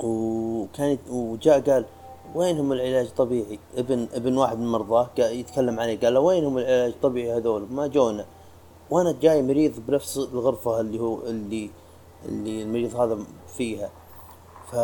وكان 0.00 0.98
وجاء 1.10 1.60
قال 1.60 1.84
وينهم 2.34 2.72
العلاج 2.72 3.06
الطبيعي 3.06 3.58
ابن 3.76 4.08
ابن 4.14 4.36
واحد 4.36 4.58
من 4.58 4.66
مرضاه 4.66 5.10
يتكلم 5.18 5.80
عليه 5.80 6.00
قال 6.00 6.14
له 6.14 6.20
وينهم 6.20 6.58
العلاج 6.58 6.92
الطبيعي 6.92 7.38
هذول؟ 7.38 7.66
ما 7.70 7.86
جونا. 7.86 8.26
وأنا 8.90 9.14
جاي 9.20 9.42
مريض 9.42 9.72
بنفس 9.88 10.18
الغرفة 10.18 10.80
اللي 10.80 11.00
هو 11.00 11.22
اللي 11.22 11.70
اللي 12.24 12.62
المريض 12.62 12.96
هذا 12.96 13.18
فيها. 13.56 13.90
ف 14.72 14.76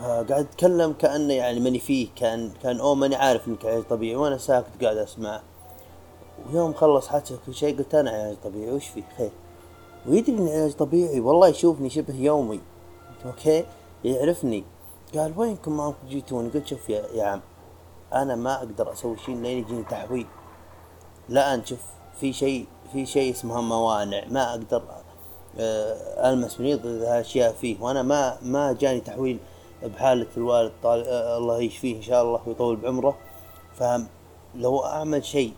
فقاعد 0.00 0.30
أتكلم 0.30 0.92
كأنه 0.92 1.34
يعني 1.34 1.60
ماني 1.60 1.78
فيه 1.78 2.08
كان 2.16 2.50
كأن 2.62 2.80
أو 2.80 2.94
ماني 2.94 3.16
عارف 3.16 3.48
إنك 3.48 3.66
علاج 3.66 3.82
طبيعي 3.82 4.16
وأنا 4.16 4.38
ساكت 4.38 4.82
قاعد 4.82 4.96
أسمع. 4.96 5.40
ويوم 6.52 6.72
خلص 6.72 7.08
حكى 7.08 7.36
كل 7.46 7.54
شيء 7.54 7.78
قلت 7.78 7.94
أنا 7.94 8.10
علاج 8.10 8.36
طبيعي 8.44 8.72
وش 8.72 8.88
فيه 8.88 9.02
خير. 9.18 9.30
ويدري 10.08 10.38
إني 10.38 10.52
علاج 10.52 10.72
طبيعي؟ 10.72 11.20
والله 11.20 11.48
يشوفني 11.48 11.90
شبه 11.90 12.14
يومي. 12.14 12.60
okay 13.26 13.64
يعرفني. 14.04 14.64
قال 15.16 15.32
وينكم 15.36 15.76
ما 15.76 15.94
جيتوني؟ 16.08 16.48
قلت 16.48 16.66
شوف 16.66 16.90
يا, 16.90 17.06
يا 17.14 17.24
عم 17.24 17.40
أنا 18.12 18.34
ما 18.34 18.54
أقدر 18.54 18.92
أسوي 18.92 19.16
شيء 19.18 19.36
لين 19.36 19.58
يجيني 19.58 19.82
تحويل. 19.82 20.26
لا 21.28 21.54
انت 21.54 21.66
شوف 21.66 21.78
في 22.20 22.32
شيء 22.32 22.66
في 22.92 23.06
شيء 23.06 23.32
اسمها 23.32 23.60
موانع. 23.60 24.24
ما 24.28 24.50
أقدر 24.50 24.82
آه، 25.58 26.30
ألمس 26.30 26.60
مريض 26.60 26.80
اشياء 27.02 27.52
فيه. 27.52 27.76
وأنا 27.80 28.02
ما 28.02 28.38
ما 28.42 28.72
جاني 28.72 29.00
تحويل 29.00 29.38
بحالة 29.82 30.26
الوالد 30.36 30.72
طال... 30.82 31.04
آه، 31.08 31.38
الله 31.38 31.60
يشفيه 31.60 31.96
إن 31.96 32.02
شاء 32.02 32.22
الله 32.22 32.40
ويطول 32.46 32.76
بعمره. 32.76 33.16
فلو 33.76 34.84
أعمل 34.84 35.24
شيء 35.24 35.52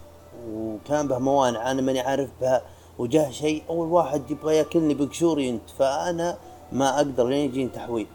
وكان 0.49 1.09
به 1.09 1.19
موانع 1.19 1.71
أنا 1.71 1.83
ماني 1.83 2.01
عارف 2.01 2.31
بها 2.41 2.63
وجاه 2.99 3.31
شيء 3.31 3.63
أول 3.69 3.89
واحد 3.89 4.31
يبغى 4.31 4.57
ياكلني 4.57 4.95
بقشوري 4.95 5.51
أنت. 5.51 5.71
فأنا 5.79 6.39
ما 6.73 6.97
أقدر 6.97 7.27
لين 7.27 7.51
يجيني 7.51 7.69
تحويل. 7.69 8.07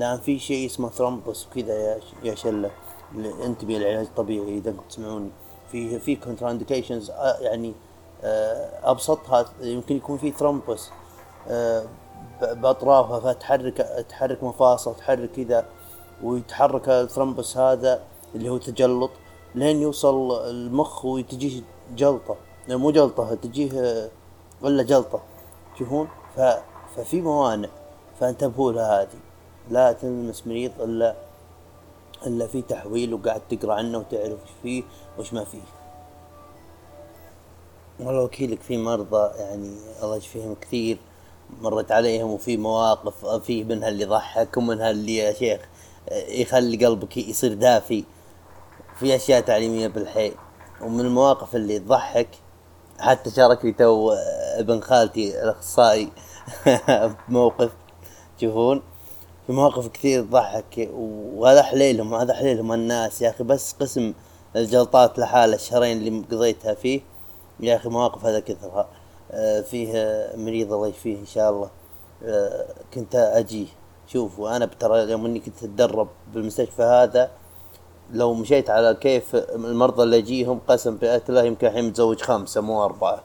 لأن 0.00 0.18
في 0.18 0.38
شيء 0.38 0.66
اسمه 0.66 0.88
ثرومبوس 0.88 1.46
وكذا 1.46 1.74
يا 1.74 2.00
يا 2.24 2.34
شلة 2.34 2.70
انتبه 3.44 3.76
العلاج 3.76 4.06
الطبيعي 4.06 4.58
إذا 4.58 4.70
كنت 4.70 4.90
تسمعوني 4.90 5.30
في 5.72 5.98
في 5.98 6.16
contraindications 6.16 7.10
آه، 7.10 7.38
يعني 7.40 7.74
آه، 8.24 8.90
أبسطها 8.90 9.44
يمكن 9.60 9.96
يكون 9.96 10.18
في 10.18 10.30
thrombus 10.30 10.90
آه، 11.48 11.84
بأطرافها 12.40 13.20
فتحرك 13.20 14.06
تحرك 14.08 14.44
مفاصل 14.44 14.96
تحرك 14.96 15.30
كذا 15.30 15.66
ويتحرك 16.22 16.88
ال 16.88 16.96
thrombus 16.96 17.56
هذا 17.56 18.02
اللي 18.34 18.48
هو 18.48 18.58
تجلط 18.58 19.10
لين 19.54 19.82
يوصل 19.82 20.48
المخ 20.50 21.04
وتجيه 21.04 21.62
جلطة. 21.96 22.36
مو 22.68 22.90
جلطة 22.90 23.34
تجيه 23.34 24.10
ولا 24.62 24.82
جلطة 24.82 25.20
تشوفون 25.74 26.08
ففي 26.96 27.20
موانع 27.20 27.68
فانتبهوا 28.20 28.72
لها 28.72 29.02
هذه 29.02 29.29
لا 29.70 29.92
تلمس 29.92 30.46
مريض 30.46 30.72
إلا 30.80 31.14
إلا 32.26 32.46
في 32.46 32.62
تحويل 32.62 33.14
وقاعد 33.14 33.42
تقرأ 33.50 33.74
عنه 33.74 33.98
وتعرف 33.98 34.42
وش 34.42 34.50
فيه 34.62 34.82
وش 35.18 35.32
ما 35.32 35.44
فيه. 35.44 35.62
والله 38.00 38.24
وكيلك 38.24 38.60
في 38.60 38.76
مرضى 38.78 39.30
يعني 39.38 39.76
الله 40.02 40.16
يشفيهم 40.16 40.54
كثير. 40.54 40.98
مرت 41.60 41.92
عليهم 41.92 42.30
وفي 42.30 42.56
مواقف 42.56 43.26
في 43.26 43.64
منها 43.64 43.88
اللي 43.88 44.02
يضحك 44.02 44.56
ومنها 44.56 44.90
اللي 44.90 45.16
يا 45.16 45.32
شيخ 45.32 45.60
يخلي 46.12 46.86
قلبك 46.86 47.16
يصير 47.16 47.54
دافي. 47.54 48.04
في 48.98 49.16
أشياء 49.16 49.40
تعليمية 49.40 49.88
بالحيل. 49.88 50.34
ومن 50.82 51.00
المواقف 51.00 51.56
اللي 51.56 51.78
تضحك 51.78 52.28
حتى 52.98 53.30
شاركني 53.30 53.72
تو 53.72 54.12
ابن 54.58 54.80
خالتي 54.80 55.42
الأخصائي 55.42 56.12
بموقف 57.28 57.70
تشوفون 58.38 58.82
في 59.50 59.56
مواقف 59.56 59.88
كثير 59.88 60.22
تضحك 60.22 60.88
وهذا 60.94 61.62
حليلهم 61.62 62.14
هذا 62.14 62.34
حليلهم 62.34 62.72
الناس. 62.72 63.22
يا 63.22 63.30
أخي 63.30 63.44
بس 63.44 63.74
قسم 63.80 64.12
الجلطات 64.56 65.18
لحاله 65.18 65.54
الشهرين 65.54 65.98
اللي 65.98 66.24
قضيتها 66.30 66.74
فيه. 66.74 67.00
يا 67.60 67.76
أخي 67.76 67.88
مواقف 67.88 68.26
هذا 68.26 68.40
كثرها 68.40 68.88
آه 69.30 69.60
فيه 69.60 69.92
مريض 70.36 70.72
الله 70.72 70.88
يشفيه 70.88 71.18
إن 71.18 71.26
شاء 71.26 71.50
الله. 71.50 71.70
آه 72.24 72.66
كنت 72.94 73.14
اجيه 73.14 73.66
شوف 74.06 74.38
وأنا 74.38 74.66
ترى 74.80 75.10
يوم 75.10 75.26
إني 75.26 75.40
كنت 75.40 75.62
أتدرب 75.62 76.08
بالمستشفى 76.34 76.82
هذا 76.82 77.30
لو 78.12 78.34
مشيت 78.34 78.70
على 78.70 78.94
كيف 78.94 79.34
المرضى 79.34 80.02
اللي 80.02 80.18
أجيهم 80.18 80.60
قسم 80.68 80.96
بآية 80.96 81.22
الله 81.28 81.42
يمكن 81.42 81.66
الحين 81.66 81.84
متزوج 81.84 82.20
خمسة 82.20 82.60
مو 82.60 82.84
أربعة. 82.84 83.22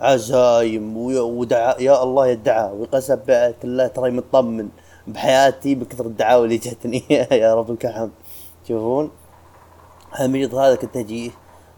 عزايم 0.00 0.96
ودعاء 0.96 1.82
يا 1.82 2.02
الله 2.02 2.26
يدعى 2.26 2.72
وقسم 2.72 3.18
الله 3.64 3.86
ترى 3.86 4.10
مطمن 4.10 4.68
بحياتي 5.06 5.74
بكثر 5.74 6.06
الدعاوى 6.06 6.44
اللي 6.44 6.56
جتني 6.56 7.04
يا 7.42 7.54
رب 7.54 7.70
لك 7.70 7.86
الحمد 7.86 8.10
تشوفون 8.64 9.10
المريض 10.20 10.54
هذا 10.54 10.74
كنت 10.74 10.96
اجيه 10.96 11.30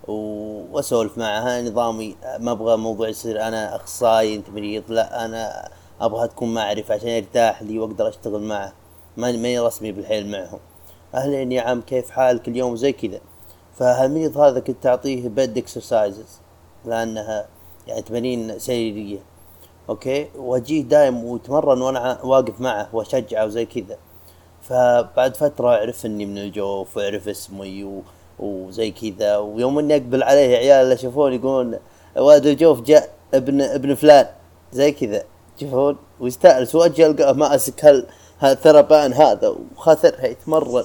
وأسولف 0.08 1.18
معها 1.18 1.62
نظامي. 1.62 2.16
ما 2.38 2.52
أبغى 2.52 2.76
موضوع 2.76 3.08
يصير 3.08 3.42
أنا 3.42 3.76
أخصائي 3.76 4.34
أنت 4.34 4.50
مريض. 4.50 4.82
لا 4.88 5.24
أنا 5.24 5.70
أبغى 6.00 6.28
تكون 6.28 6.54
معرفة 6.54 6.94
عشان 6.94 7.08
يرتاح 7.08 7.62
لي 7.62 7.78
وأقدر 7.78 8.08
أشتغل 8.08 8.42
معه. 8.42 8.72
ماني 9.16 9.60
رسمي 9.60 9.92
بالحيل 9.92 10.30
معهم. 10.30 10.58
اهلين 11.14 11.52
يا 11.52 11.62
عم 11.62 11.80
كيف 11.80 12.10
حالك 12.10 12.48
اليوم 12.48 12.76
زي 12.76 12.92
كذا. 12.92 13.20
فالمريض 13.74 14.38
هذا 14.38 14.60
كنت 14.60 14.86
أعطيه 14.86 15.28
bed 15.28 15.58
exercises 15.58 16.40
لأنها 16.84 17.46
يعني 17.86 18.02
تمارين 18.02 18.58
سريرية. 18.58 19.18
okay؟ 19.88 20.28
واجيه 20.36 20.82
دايم 20.82 21.24
ويتمرن 21.24 21.82
وأنا 21.82 22.24
واقف 22.24 22.60
معه 22.60 22.88
وأشجعه 22.92 23.46
وزي 23.46 23.64
كذا. 23.66 23.98
فبعد 24.62 25.36
فترة 25.36 25.68
عرف 25.68 26.06
إني 26.06 26.26
من 26.26 26.38
الجوف 26.38 26.96
وعرف 26.96 27.28
اسمي 27.28 27.84
و... 27.84 28.02
وزي 28.38 28.90
كذا. 28.90 29.36
ويوم 29.36 29.78
إني 29.78 29.96
أقبل 29.96 30.22
عليه 30.22 30.56
عيال 30.56 30.84
اللي 30.84 30.96
شافوني 30.96 31.36
يقولون 31.36 31.78
واد 32.16 32.46
الجوف 32.46 32.80
جاء 32.80 33.10
ابن 33.34 33.60
ابن 33.60 33.94
فلان. 33.94 34.26
زي 34.72 34.92
كذا. 34.92 35.22
تشوفون 35.56 35.96
ويستأنس 36.20 36.74
وأجي 36.74 37.06
القاه 37.06 37.32
ماسك 37.32 37.84
هال 37.84 38.06
هالثربان 38.40 39.12
هذا. 39.12 39.56
وخاثرها 39.76 40.26
يتمرن. 40.26 40.84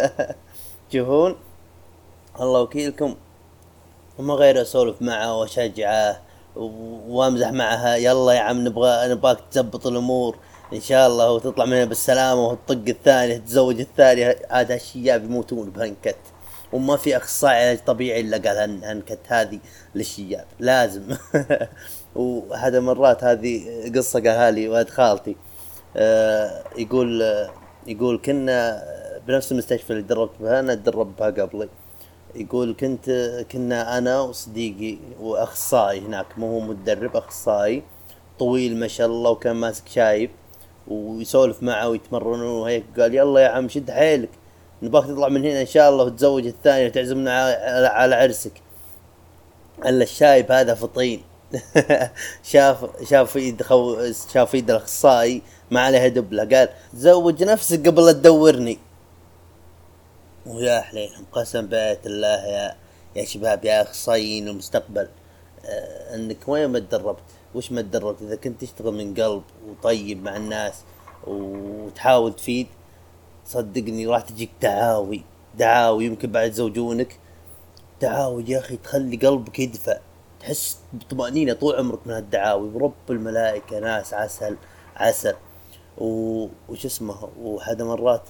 تشوفون 0.90 1.36
الله 2.40 2.60
وكيلكم. 2.60 3.14
وما 4.18 4.34
غير 4.34 4.62
أسولف 4.62 5.02
معه 5.02 5.38
وأشجعه. 5.40 6.27
وامزح 6.58 7.52
معها. 7.52 7.96
يلا 7.96 8.32
يا 8.32 8.40
عم 8.40 8.64
نبغى 8.68 9.08
نبغاك 9.08 9.38
تزبط 9.50 9.86
الأمور. 9.86 10.36
إن 10.72 10.80
شاء 10.80 11.06
الله 11.06 11.32
وتطلع 11.32 11.64
منها 11.64 11.84
بالسلامة 11.84 12.46
وتطق 12.46 12.84
الثانية 12.88 13.36
تتزوج 13.36 13.80
الثانية. 13.80 14.38
عاد 14.50 14.72
هالشياب 14.72 15.24
يموتون 15.24 15.70
بهنكت. 15.70 16.16
وما 16.72 16.96
في 16.96 17.16
أخصائي 17.16 17.56
علاج 17.56 17.78
طبيعي 17.86 18.20
إلا 18.20 18.36
قال 18.36 18.84
هنكت 18.84 19.18
هذه 19.28 19.58
للشياب. 19.94 20.44
لازم. 20.58 21.02
وهذا 22.16 22.80
مرات 22.80 23.24
هذه 23.24 23.62
قصة 23.96 24.20
قالها 24.20 24.50
لي 24.50 24.68
ولد 24.68 24.88
خالتي. 24.90 25.36
آه 25.96 26.64
يقول 26.76 27.22
يقول 27.86 28.20
كنا 28.24 28.84
بنفس 29.26 29.52
المستشفى 29.52 29.90
اللي 29.90 30.02
دربت 30.02 30.32
بها 30.40 30.60
أنا 30.60 30.74
تدرب 30.74 31.16
بها 31.16 31.30
قبلي. 31.30 31.68
يقول 32.34 32.74
كنت 32.80 33.10
كنا 33.52 33.98
أنا 33.98 34.20
وصديقي 34.20 34.98
وأخصائي 35.20 36.00
هناك 36.00 36.38
مو 36.38 36.46
هو 36.46 36.60
مدرب 36.60 37.16
أخصائي 37.16 37.82
طويل 38.38 38.76
ما 38.76 38.88
شاء 38.88 39.06
الله 39.06 39.30
وكان 39.30 39.56
ماسك 39.56 39.88
شايب 39.88 40.30
ويسولف 40.88 41.62
معه 41.62 41.88
ويتمرنون 41.88 42.40
وهيك. 42.40 42.84
قال 42.98 43.14
يلا 43.14 43.40
يا 43.40 43.48
عم 43.48 43.68
شد 43.68 43.90
حيلك 43.90 44.28
نباك 44.82 45.04
تطلع 45.04 45.28
من 45.28 45.44
هنا 45.44 45.60
إن 45.60 45.66
شاء 45.66 45.90
الله 45.90 46.04
وتزوج 46.04 46.46
الثاني 46.46 46.86
وتعزمنا 46.86 47.42
على 47.88 48.14
عرسك. 48.14 48.52
الا 49.86 50.02
الشايب 50.02 50.52
هذا 50.52 50.74
فطين. 50.74 51.22
شاف 52.50 52.86
شاف 53.10 53.36
يد 53.36 53.62
خو 53.62 53.96
شاف 54.34 54.54
يد 54.54 54.70
الأخصائي 54.70 55.42
ما 55.70 55.80
عليها 55.80 56.08
دبلة. 56.08 56.44
قال 56.44 56.68
زوج 56.94 57.44
نفسك 57.44 57.88
قبل 57.88 58.06
لا 58.06 58.12
تدورني. 58.12 58.78
ويا 60.48 60.80
حليلهم 60.80 61.24
قسم 61.32 61.66
بيت 61.66 62.06
الله 62.06 62.46
يا 62.46 62.76
يا 63.16 63.24
شباب 63.24 63.64
يا 63.64 63.82
أخصائيين 63.82 64.48
المستقبل. 64.48 65.08
آه 65.64 66.14
إنك 66.14 66.48
وين 66.48 66.66
ما 66.66 66.78
تدربت؟ 66.78 67.22
وش 67.54 67.72
ما 67.72 67.82
تدربت؟ 67.82 68.22
إذا 68.22 68.36
كنت 68.36 68.60
تشتغل 68.60 68.94
من 68.94 69.14
قلب 69.14 69.42
وطيب 69.68 70.22
مع 70.22 70.36
الناس 70.36 70.74
وتحاول 71.26 72.32
تفيد 72.32 72.66
صدقني 73.46 74.06
راح 74.06 74.20
تجيك 74.20 74.50
دعاوي. 74.62 75.22
دعاوي 75.58 76.04
يمكن 76.04 76.32
بعد 76.32 76.50
يزوجونك. 76.50 77.18
دعاوي 78.02 78.44
يا 78.48 78.58
أخي 78.58 78.76
تخلي 78.76 79.16
قلبك 79.16 79.58
يدفع. 79.58 79.98
تحس 80.40 80.78
بطمأنينة 80.92 81.52
طول 81.52 81.76
عمرك 81.76 82.06
من 82.06 82.12
هالدعاوي. 82.12 82.68
ورب 82.68 82.94
الملائكة 83.10 83.78
ناس 83.78 84.14
عسل 84.14 84.56
عسل. 84.96 85.34
وش 85.98 86.86
اسمه؟ 86.86 87.28
وحدا 87.40 87.84
مرات 87.84 88.28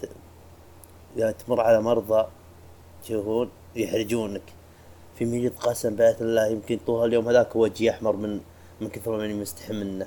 يعني 1.18 1.32
تمر 1.32 1.60
على 1.60 1.82
مرضى 1.82 2.26
تشوفون 3.02 3.50
يحرجونك. 3.76 4.42
في 5.18 5.25
مريض 5.25 5.52
قسم 5.60 5.96
بآيات 5.96 6.22
الله 6.22 6.46
يمكن 6.46 6.78
طول 6.87 7.08
اليوم 7.08 7.28
هذاك 7.28 7.56
وجهي 7.56 7.90
أحمر 7.90 8.16
من 8.16 8.40
من 8.80 8.88
كثر 8.88 9.16
ما 9.16 9.25
اني 9.25 9.34
مستحي 9.34 9.72
منه. 9.72 10.06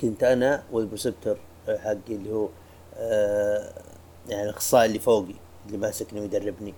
كنت 0.00 0.22
أنا 0.24 0.62
والبرسبتر 0.72 1.36
حقي 1.68 1.98
اللي 2.08 2.32
هو 2.32 2.48
آه 2.96 3.72
يعني 4.28 4.44
الأخصائي 4.44 4.86
اللي 4.86 4.98
فوقي 4.98 5.34
اللي 5.66 5.78
ماسكني 5.78 6.20
ويدربني. 6.20 6.74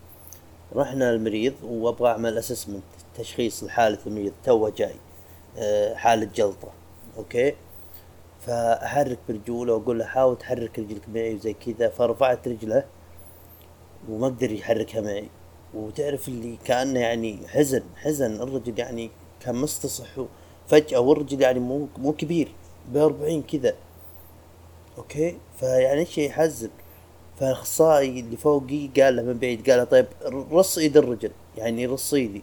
رحنا 0.76 1.10
المريض 1.10 1.54
وأبغى 1.64 2.10
أعمل 2.10 2.38
assessment 2.38 2.82
تشخيص 3.18 3.64
لحالة 3.64 3.98
المريض 4.06 4.32
توه 4.44 4.70
جاي 4.70 4.94
آه 5.58 5.94
حالة 5.94 6.28
جلطة. 6.34 6.72
okay؟ 7.16 7.54
فأحرك 8.46 9.18
برجوله 9.28 9.74
وأقول 9.74 9.98
له 9.98 10.04
حاول 10.04 10.38
تحرك 10.38 10.78
رجلك 10.78 11.08
معي 11.08 11.34
وزي 11.34 11.52
كذا 11.52 11.88
فرفعت 11.88 12.48
رجله 12.48 12.84
وما 14.08 14.26
قدر 14.26 14.52
يحركها 14.52 15.00
معي. 15.00 15.28
وتعرف 15.74 16.28
اللي 16.28 16.58
كأنه 16.64 17.00
يعني 17.00 17.48
حزن 17.48 17.82
حزن. 17.96 18.42
الرجل 18.42 18.78
يعني 18.78 19.10
كان 19.40 19.54
مستصح 19.54 20.20
فجأة 20.68 21.00
والرجل 21.00 21.40
يعني 21.40 21.60
مو 21.60 21.88
مو 21.98 22.12
كبير 22.12 22.48
بأربعين 22.92 23.42
كذا. 23.42 23.74
أوكي؟ 24.98 25.38
فيعني 25.60 26.06
شيء 26.06 26.28
يحزن. 26.28 26.70
فالاخصائي 27.40 28.20
اللي 28.20 28.36
فوقي 28.36 28.86
قال 28.86 29.16
له 29.16 29.22
من 29.22 29.38
بعيد 29.38 29.70
قال 29.70 29.78
له 29.78 29.84
طيب 29.84 30.06
رص 30.52 30.78
إيد 30.78 30.96
الرجل 30.96 31.30
يعني 31.56 31.86
رص 31.86 32.14
إيدي. 32.14 32.42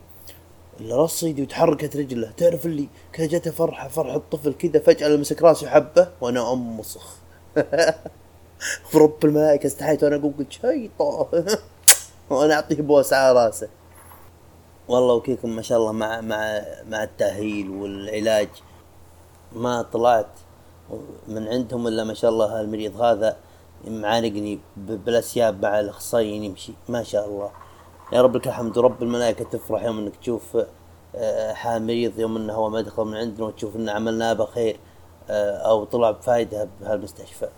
اللي 0.80 0.94
رص 0.94 1.24
ايدي 1.24 1.42
وتحركت 1.42 1.96
رجله. 1.96 2.32
تعرف 2.38 2.66
اللي 2.66 2.88
كذا 3.14 3.26
جته 3.28 3.52
فرحة 3.52 3.88
فرحة 3.88 4.16
الطفل 4.16 4.54
كذا 4.54 4.80
فجأة 4.80 5.08
لمسك 5.08 5.42
راسي 5.42 5.70
حبه 5.70 6.10
وأنا 6.22 6.54
أم 6.54 6.80
مصخ. 6.80 7.16
رب 8.96 9.26
الملائكة 9.26 9.68
استحيت. 9.68 10.04
وأنا 10.04 10.16
أقول 10.16 10.34
قلت 10.40 10.60
وأنا 12.30 12.54
أعطيه 12.54 12.82
بوس 12.82 13.14
على 13.14 13.46
راسه. 13.46 13.70
والله 14.88 15.14
وكيكم 15.14 15.56
ما 15.56 15.62
شاء 15.62 15.78
الله 15.78 15.92
مع 15.92 16.22
مع 16.22 16.62
مع 16.90 17.04
التأهيل 17.04 17.70
والعلاج 17.70 18.50
ما 19.54 19.82
طلعت 19.82 20.28
من 21.28 21.48
عندهم 21.48 21.88
إلا 21.88 22.04
ما 22.04 22.14
شاء 22.14 22.32
الله 22.32 22.62
المريض 22.62 23.02
هذا 23.02 23.38
معانقني 23.88 24.60
بالأسياب 24.78 25.66
مع 25.66 25.80
الأخصائيين 25.80 26.44
يمشي. 26.44 26.74
ما 26.90 27.04
شاء 27.04 27.26
الله. 27.26 27.52
يا 28.14 28.22
رب 28.22 28.36
لك 28.36 28.48
الحمد 28.48 28.80
رب 28.80 29.04
الملائكة 29.04 29.46
تفرح 29.46 29.84
يوم 29.84 29.98
إنك 30.00 30.16
تشوف 30.16 30.58
آه، 31.16 31.54
حال 31.54 31.84
مريض 31.84 32.20
يوم 32.20 32.38
إنه 32.38 32.54
هو 32.54 32.70
ما 32.70 32.82
دخل 32.82 33.04
من 33.04 33.16
عندنا 33.16 33.46
وتشوف 33.46 33.76
إن 33.76 33.90
عملنا 33.90 34.34
به 34.34 34.46
خير 34.46 34.80
آه، 35.30 35.58
أو 35.58 35.84
طلع 35.84 36.12
بفائده 36.12 36.68
بهالمستشفى. 36.82 37.50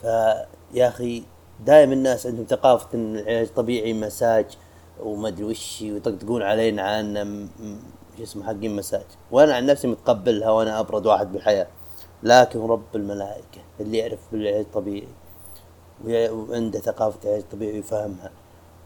فيا 0.00 0.88
أخي 0.88 1.22
دائما 1.66 1.92
الناس 1.92 2.26
عندهم 2.26 2.46
ثقافة 2.46 2.88
إن 2.94 3.16
العلاج 3.16 3.46
الطبيعي 3.46 3.92
مساج 3.92 4.46
وما 5.00 5.28
أدري 5.28 5.44
وش 5.44 5.82
ويطقطقون 5.82 6.42
علينا 6.42 6.82
عن 6.82 7.48
شو 8.16 8.22
اسمه 8.22 8.46
حقين 8.46 8.76
مساج. 8.76 9.06
وأنا 9.30 9.54
عن 9.54 9.66
نفسي 9.66 9.88
متقبلها 9.88 10.50
وأنا 10.50 10.80
أبرد 10.80 11.06
واحد 11.06 11.32
بالحياة. 11.32 11.66
لكن 12.22 12.60
رب 12.60 12.96
الملائكة 12.96 13.60
اللي 13.80 13.98
يعرف 13.98 14.18
بالعلاج 14.32 14.60
الطبيعي 14.60 15.08
وعنده 16.06 16.78
ثقافة 16.78 17.18
العلاج 17.24 17.40
الطبيعي 17.42 17.72
ويفهمها. 17.72 18.30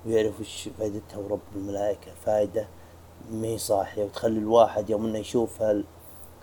ويعرف 0.07 0.41
وش 0.41 0.69
فائدتها 0.79 1.19
ورب 1.19 1.41
الملائكة. 1.57 2.13
فائده 2.27 2.67
ما 3.31 3.47
هي 3.47 3.59
صاحية 3.59 4.05
وتخلي 4.05 4.39
الواحد 4.39 4.91
يوم 4.91 5.07
إنه 5.07 5.19
يشوف 5.19 5.63
هال 5.63 5.85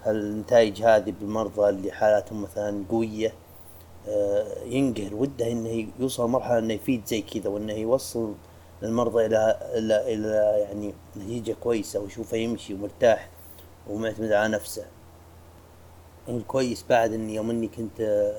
هالنتائج 0.03 0.81
هذه 0.83 1.13
بالمرضى 1.19 1.69
اللي 1.69 1.91
حالاتهم 1.91 2.41
مثلا 2.41 2.83
قوية 2.89 3.33
آه، 4.07 4.63
ينقهر. 4.63 5.15
وده 5.15 5.51
إنه 5.51 5.87
يوصل 5.99 6.29
مرحلة 6.29 6.59
إنه 6.59 6.73
يفيد 6.73 7.05
زي 7.05 7.21
كذا 7.21 7.49
وإنه 7.49 7.73
يوصل 7.73 8.33
المرضى 8.83 9.25
إلى 9.25 9.59
إلى 9.73 10.13
إلى 10.13 10.59
يعني 10.61 10.93
نتيجة 11.17 11.55
كويسة 11.63 11.99
ويشوفه 11.99 12.37
يمشي 12.37 12.73
ومرتاح 12.73 13.29
ومعتمد 13.89 14.31
على 14.31 14.53
نفسه. 14.53 14.85
الكويس 16.29 16.85
بعد 16.89 17.13
إني 17.13 17.35
يوم 17.35 17.49
إني 17.49 17.67
كنت 17.67 18.31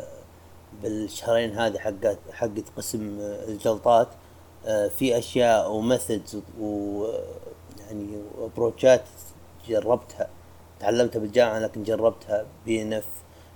بالشهرين 0.82 1.58
هذه 1.58 1.78
حقت 1.78 2.18
حقت 2.32 2.64
قسم 2.76 3.18
الجلطات 3.20 4.08
آه، 4.08 4.21
في 4.64 5.18
أشياء 5.18 5.72
و 5.72 5.81
methods 5.81 6.42
و 6.60 7.04
يعني 7.80 8.08
approach 8.38 8.97
ات 8.97 9.04
جربتها 9.68 10.28
تعلمتها 10.80 11.20
بالجامعة 11.20 11.58
لكن 11.58 11.82
جربتها 11.82 12.46
PNF 12.66 13.06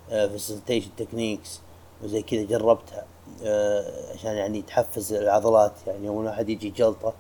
facilitation 0.09 0.91
techniques 0.97 1.61
وزي 2.03 2.23
كذا 2.23 2.43
جربتها 2.43 3.05
آه، 3.45 4.13
عشان 4.15 4.33
يعني 4.33 4.63
تحفز 4.63 5.13
العضلات 5.13 5.73
يعني 5.87 6.07
يوم 6.07 6.21
الواحد 6.21 6.49
يجي 6.49 6.71
جلطة 6.71 7.15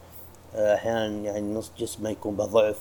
آه، 0.54 0.74
أحيانا 0.74 1.06
يعني 1.06 1.54
نص 1.54 1.70
جسمه 1.78 2.10
يكون 2.10 2.36
بضعف 2.36 2.78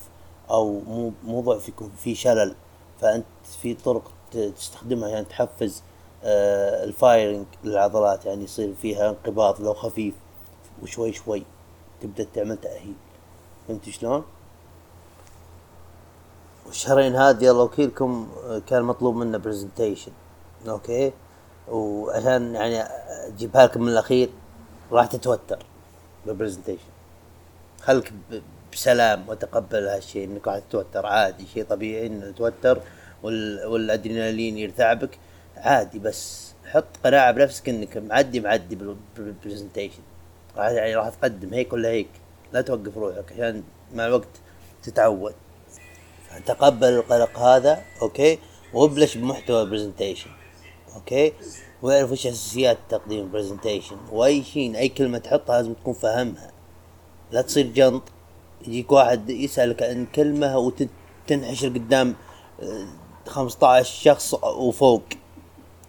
أو 0.49 0.79
مو 0.79 1.11
مو 1.23 1.41
ضعف 1.41 1.69
يكون 1.69 1.91
في 1.97 2.15
شلل 2.15 2.55
فأنت 3.01 3.25
في 3.61 3.73
طرق 3.73 4.11
تستخدمها 4.31 5.09
يعني 5.09 5.25
تحفز 5.25 5.83
آه، 6.23 6.83
الفايرنج 6.83 7.45
للعضلات 7.63 8.25
يعني 8.25 8.43
يصير 8.43 8.73
فيها 8.81 9.09
انقباض 9.09 9.61
لو 9.61 9.73
خفيف. 9.73 10.13
وشوي 10.83 11.13
شوي 11.13 11.43
تبدأ 12.01 12.27
تعمل 12.33 12.57
تأهيل. 12.57 12.95
فهمت 13.67 13.89
شلون؟ 13.89 14.23
والشهرين 16.65 17.15
هذه 17.15 17.51
الله 17.51 17.63
وكيلكم 17.63 18.29
كان 18.67 18.83
مطلوب 18.83 19.15
منا 19.15 19.37
presentation 19.37 20.11
okay؟ 20.67 21.13
وعشان 21.67 22.55
يعني 22.55 22.81
اجيبها 23.27 23.65
لكم 23.65 23.81
من 23.81 23.89
الأخير 23.89 24.29
راح 24.91 25.05
تتوتر 25.05 25.65
بال 26.25 26.34
presentation 26.34 26.83
خلك 27.81 28.13
بسلام 28.73 29.29
وتقبل 29.29 29.87
هالشيء 29.87 30.25
إنك 30.25 30.47
راح 30.47 30.59
تتوتر. 30.59 31.05
عادي 31.05 31.47
شيء 31.47 31.63
طبيعي 31.63 32.07
ان 32.07 32.33
تتوتر 32.35 32.81
والأدرينالين 33.23 34.57
يرتعبك 34.57 35.19
عادي 35.57 35.99
بس 35.99 36.53
حط 36.65 36.85
قناعة 37.03 37.31
بنفسك 37.31 37.69
إنك 37.69 37.97
معدي 37.97 38.39
معدي 38.39 38.77
بال 39.17 39.29
presentation 39.29 40.01
راح 40.57 40.69
يعني 40.69 40.95
راح 40.95 41.09
تقدم 41.09 41.53
هيك 41.53 41.73
ولا 41.73 41.89
هيك؟ 41.89 42.09
لا 42.53 42.61
توقف 42.61 42.97
روحك 42.97 43.31
عشان 43.31 43.63
مع 43.93 44.05
الوقت 44.05 44.27
تتعود. 44.83 45.33
تقبل 46.45 46.87
القلق 46.87 47.39
هذا 47.39 47.83
okay؟ 48.01 48.39
وابلش 48.73 49.17
بمحتوى 49.17 49.61
ال 49.61 49.66
presentation 49.66 50.29
okay؟ 50.95 51.33
ويعرف 51.81 52.11
وش 52.11 52.27
أساسيات 52.27 52.77
تقديم 52.89 53.31
presentation 53.31 53.97
وأي 54.11 54.43
شيء 54.43 54.77
أي 54.77 54.89
كلمة 54.89 55.17
تحطها 55.17 55.57
لازم 55.57 55.73
تكون 55.73 55.93
فاهمها. 55.93 56.51
لا 57.31 57.41
تصير 57.41 57.67
جنط. 57.67 58.03
يجيك 58.67 58.91
واحد 58.91 59.29
يسألك 59.29 59.83
عن 59.83 60.05
كلمة 60.15 60.57
وتنحشر 60.57 61.67
قدام 61.67 62.15
15 63.27 63.79
آه، 63.79 63.83
شخص 63.83 64.33
وفوق 64.43 65.03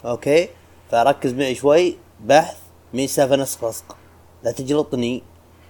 okay؟ 0.05 0.49
فركز 0.91 1.33
معي 1.33 1.55
شوي. 1.55 1.97
بحث 2.21 2.57
مين 2.95 3.07
سالفه 3.07 3.37
نسخ 3.37 3.69
لصق 3.69 3.97
لا 4.43 4.53
تجلطني 4.53 5.23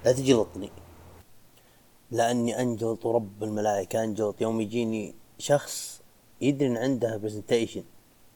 لا 0.04 0.12
تجلطني. 0.12 0.70
لأني 2.10 2.60
أنجلط 2.60 3.06
ورب 3.06 3.42
الملائكة 3.42 4.04
أنجلط 4.04 4.40
يوم 4.40 4.60
يجيني 4.60 5.14
شخص 5.38 6.00
يدري 6.40 6.68
إن 6.68 6.76
عنده 6.76 7.16
presentation 7.16 7.84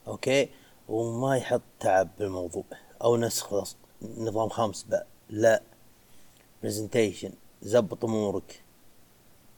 okay؟ 0.06 0.48
وما 0.88 1.36
يحط 1.36 1.62
تعب 1.80 2.08
بالموضوع 2.18 2.64
أو 3.02 3.16
نسخ 3.16 3.74
نظام 4.02 4.48
خامس 4.48 4.82
بقى. 4.82 5.06
لا. 5.30 5.62
presentation 6.62 7.32
زبط 7.62 8.04
أمورك. 8.04 8.62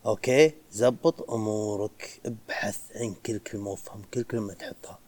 okay؟ 0.06 0.54
زبط 0.70 1.30
أمورك 1.30 2.20
ابحث 2.26 2.80
عن 2.96 3.14
كل 3.26 3.38
كلمة 3.38 3.70
وافهم 3.70 4.02
كل 4.14 4.22
كلمة 4.22 4.54
تحطها. 4.54 4.98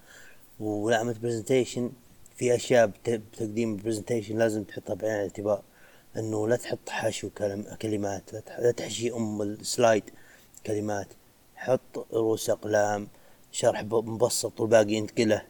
ولعمة 0.61 1.17
presentation 1.23 1.93
في 2.35 2.55
أشياء 2.55 2.87
بتقديم 2.87 3.75
ال 3.75 3.80
presentation 3.80 4.39
لازم 4.39 4.65
تحطها 4.65 4.95
بعين 4.95 5.15
الاعتبار. 5.15 5.63
إنه 6.17 6.49
لا 6.49 6.57
تحط 6.57 6.89
حشو 6.89 7.31
كلمات 7.81 8.33
لا 8.59 8.71
تحشي 8.71 9.13
أم 9.13 9.43
ال 9.43 9.53
slide 9.53 10.05
كلمات. 10.67 11.09
حط 11.55 12.07
رؤوس 12.13 12.51
أقلام 12.51 13.09
شرح 13.53 13.83
مبسط 13.85 14.61
والباقي 14.61 14.93
ينتقله 14.93 15.43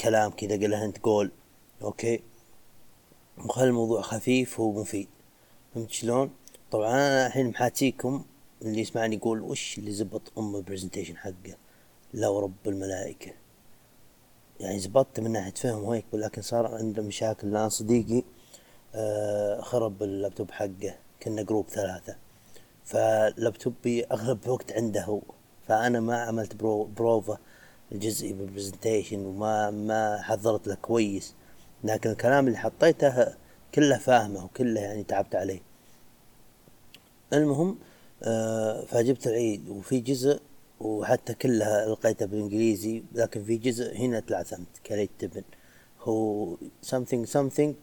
كلام 0.00 0.30
كذا 0.30 0.54
قله 0.54 0.84
أنت 0.84 0.98
قول. 0.98 1.30
okay؟ 1.82 2.20
وخلي 3.38 3.68
الموضوع 3.68 4.00
خفيف 4.00 4.60
ومفيد. 4.60 5.08
فهمت 5.74 5.90
شلون؟ 5.90 6.30
طبعا 6.70 6.90
أنا 6.90 7.26
الحين 7.26 7.48
محاتيكم 7.48 8.24
اللي 8.62 8.80
يسمعني 8.80 9.16
يقول 9.16 9.40
وش 9.40 9.78
اللي 9.78 9.92
زبط 9.92 10.22
أم 10.38 10.56
ال 10.56 10.61
presentation 10.61 11.16
حقه؟ 11.16 11.56
لا 12.12 12.28
ورب 12.28 12.54
الملائكة. 12.66 13.32
يعني 14.60 14.78
زبطت 14.78 15.20
من 15.20 15.32
ناحية 15.32 15.52
فهم 15.52 15.84
وهيك 15.84 16.04
ولكن 16.12 16.42
صار 16.42 16.66
عنده 16.66 17.02
مشاكل. 17.02 17.52
لأن 17.52 17.68
صديقي 17.68 18.22
آه 18.94 19.60
خرب 19.60 20.02
اللابتوب 20.02 20.50
حقه 20.50 20.94
كنا 21.22 21.42
group 21.42 21.68
ثلاثة. 21.68 22.16
فلابتوبي 22.84 24.04
أغلب 24.04 24.44
الوقت 24.44 24.72
عنده 24.72 25.02
هو. 25.04 25.20
فأنا 25.68 26.00
ما 26.00 26.22
عملت 26.22 26.54
برو 26.56 26.84
بروفا 26.84 27.38
الجزئي 27.92 28.32
بال 28.32 28.45
presentation 28.45 29.26
وما 29.26 29.70
ما 29.70 30.22
حضرت 30.22 30.68
له 30.68 30.74
كويس. 30.74 31.34
لكن 31.84 32.10
الكلام 32.10 32.46
اللي 32.46 32.58
حطيته 32.58 33.34
كله 33.74 33.98
فاهمه 33.98 34.44
وكله 34.44 34.80
يعني 34.80 35.04
تعبت 35.04 35.34
عليه. 35.34 35.60
المهم 37.32 37.78
آه 38.22 38.84
فجبت 38.84 39.26
العيد. 39.26 39.68
وفي 39.68 40.00
جزء 40.00 40.40
وحتى 40.80 41.34
كلها 41.34 41.86
لقيتها 41.86 42.26
بالإنجليزي 42.26 43.02
لكن 43.14 43.44
في 43.44 43.56
جزء 43.56 43.96
هنا 43.96 44.20
تلعثمت 44.20 44.78
كليت 44.86 45.10
تبن 45.18 45.42
هو 46.00 46.56
something 46.86 47.26
something 47.26 47.74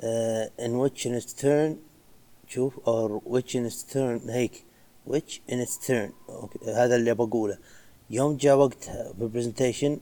uh, 0.00 0.64
in 0.64 0.72
which 0.82 1.06
in 1.06 1.12
its 1.20 1.32
turn 1.42 1.72
شوف 2.48 2.76
or 2.76 3.20
which 3.32 3.54
in 3.54 3.70
its 3.70 3.94
turn 3.94 4.30
هيك 4.30 4.64
which 5.08 5.40
in 5.48 5.54
its 5.54 5.86
turn. 5.86 6.12
هذا 6.68 6.96
اللي 6.96 7.14
بقوله. 7.14 7.58
يوم 8.10 8.36
جاء 8.36 8.56
وقتها 8.56 9.12
بال 9.12 9.25
presentation 9.25 10.00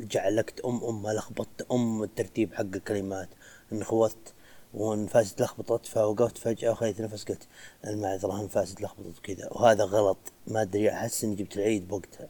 جعلكت 0.00 0.60
أم 0.60 0.84
أم 0.84 1.06
لخبطت 1.06 1.66
أم 1.72 2.02
الترتيب 2.02 2.54
حق 2.54 2.60
الكلمات 2.60 3.28
انخوضت. 3.72 4.34
وانفاسي 4.74 5.34
تلخبطت 5.34 5.86
فوقفت 5.86 6.38
فجأة 6.38 6.70
وخذت 6.70 7.00
نفس 7.00 7.24
قلت 7.24 7.46
المعذرة 7.86 8.40
انفاسي 8.40 8.74
تلخبطت 8.74 9.18
وكذا 9.18 9.48
وهذا 9.52 9.84
غلط. 9.84 10.18
ما 10.46 10.62
أدري 10.62 10.90
أحس 10.90 11.24
إني 11.24 11.34
جبت 11.34 11.56
العيد 11.56 11.88
بوقتها. 11.88 12.28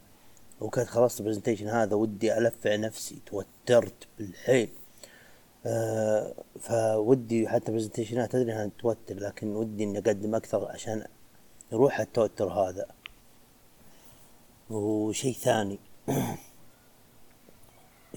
وكانت 0.61 0.88
خلصت 0.88 1.20
ال 1.20 1.24
presentation 1.24 1.68
هذا 1.68 1.96
ودي 1.96 2.38
ألفع 2.38 2.76
نفسي. 2.76 3.18
توترت 3.26 4.09
بالحيل. 4.18 4.68
آه 5.66 6.35
فودي 6.61 7.48
حتى 7.48 7.72
presentation 7.72 8.28
ات 8.28 8.32
تدري 8.33 8.52
إنها 8.52 8.70
توتر 8.78 9.14
لكن 9.14 9.57
ودي 9.57 9.85
إني 9.85 9.98
أقدم 9.98 10.35
أكثر 10.35 10.68
عشان 10.68 11.07
يروح 11.72 12.00
التوتر 12.00 12.48
هذا. 12.48 12.87
وشيء 14.70 15.35
ثاني. 15.35 15.78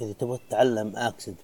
إذا 0.02 0.13
تبغى 0.13 0.40
تتعلم 0.48 0.98
accent 0.98 1.38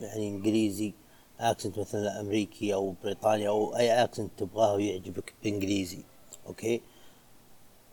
يعني 0.00 0.28
إنجليزي 0.28 0.94
accent 1.40 1.78
مثلا 1.78 2.20
أمريكي 2.20 2.74
أو 2.74 2.94
بريطاني 3.04 3.48
أو 3.48 3.76
أي 3.76 4.04
accent 4.04 4.30
تبغاه 4.38 4.74
ويعجبك 4.74 5.34
بإنجليزي 5.42 6.04
okay؟ 6.46 6.80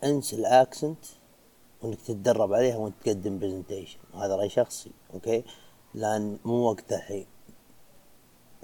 انسى 0.03 0.35
ال 0.35 0.45
accent 0.45 1.05
وإنك 1.81 2.01
تتدرب 2.01 2.53
عليها 2.53 2.77
وانت 2.77 2.95
تقدم 3.03 3.39
presentation 3.39 3.99
هذا 4.13 4.35
رأي 4.35 4.49
شخصي 4.49 4.91
okay؟ 5.13 5.43
لأن 5.93 6.37
مو 6.45 6.53
وقت 6.53 6.93
الحين. 6.93 7.25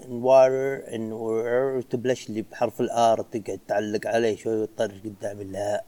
Water 0.00 0.94
ان 0.94 1.84
تبلش 1.90 2.30
لي 2.30 2.42
بحرف 2.42 2.80
ال 2.80 3.01
R 3.01 3.22
تقعد 3.22 3.60
تعلق 3.68 4.06
عليه 4.06 4.36
شوي 4.36 4.62
وتطرش 4.62 5.00
قدامي 5.04 5.44
لا 5.44 5.84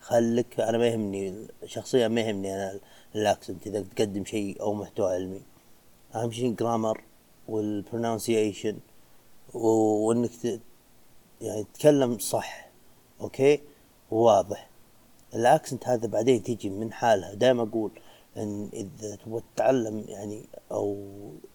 خلك 0.00 0.60
أنا 0.60 0.78
ما 0.78 0.86
يهمني 0.86 1.46
شخصيا 1.64 2.08
ما 2.08 2.20
يهمني 2.20 2.54
أنا 2.54 2.80
ال 3.14 3.21
accent 3.21 3.66
إذا 3.66 3.84
تقدم 3.96 4.24
شيء 4.24 4.60
أو 4.60 4.74
محتوى 4.74 5.14
علمي. 5.14 5.42
أهم 6.14 6.32
شيء 6.32 6.54
grammar 6.54 7.09
وال 7.50 7.67
pronunciation 7.67 8.76
وإنك 9.54 10.30
يعني 11.40 11.64
تتكلم 11.64 12.18
صح 12.18 12.70
okay؟ 13.20 13.60
وواضح 14.10 14.70
ال 15.34 15.42
accent 15.42 15.88
هذا 15.88 16.06
بعدين 16.06 16.42
تيجي 16.42 16.70
من 16.70 16.92
حالها. 16.92 17.34
دائما 17.34 17.62
أقول 17.62 17.90
إن 18.36 18.70
إذا 18.72 19.16
تبغى 19.16 19.42
تتعلم 19.54 20.04
يعني 20.08 20.42
أو 20.72 21.06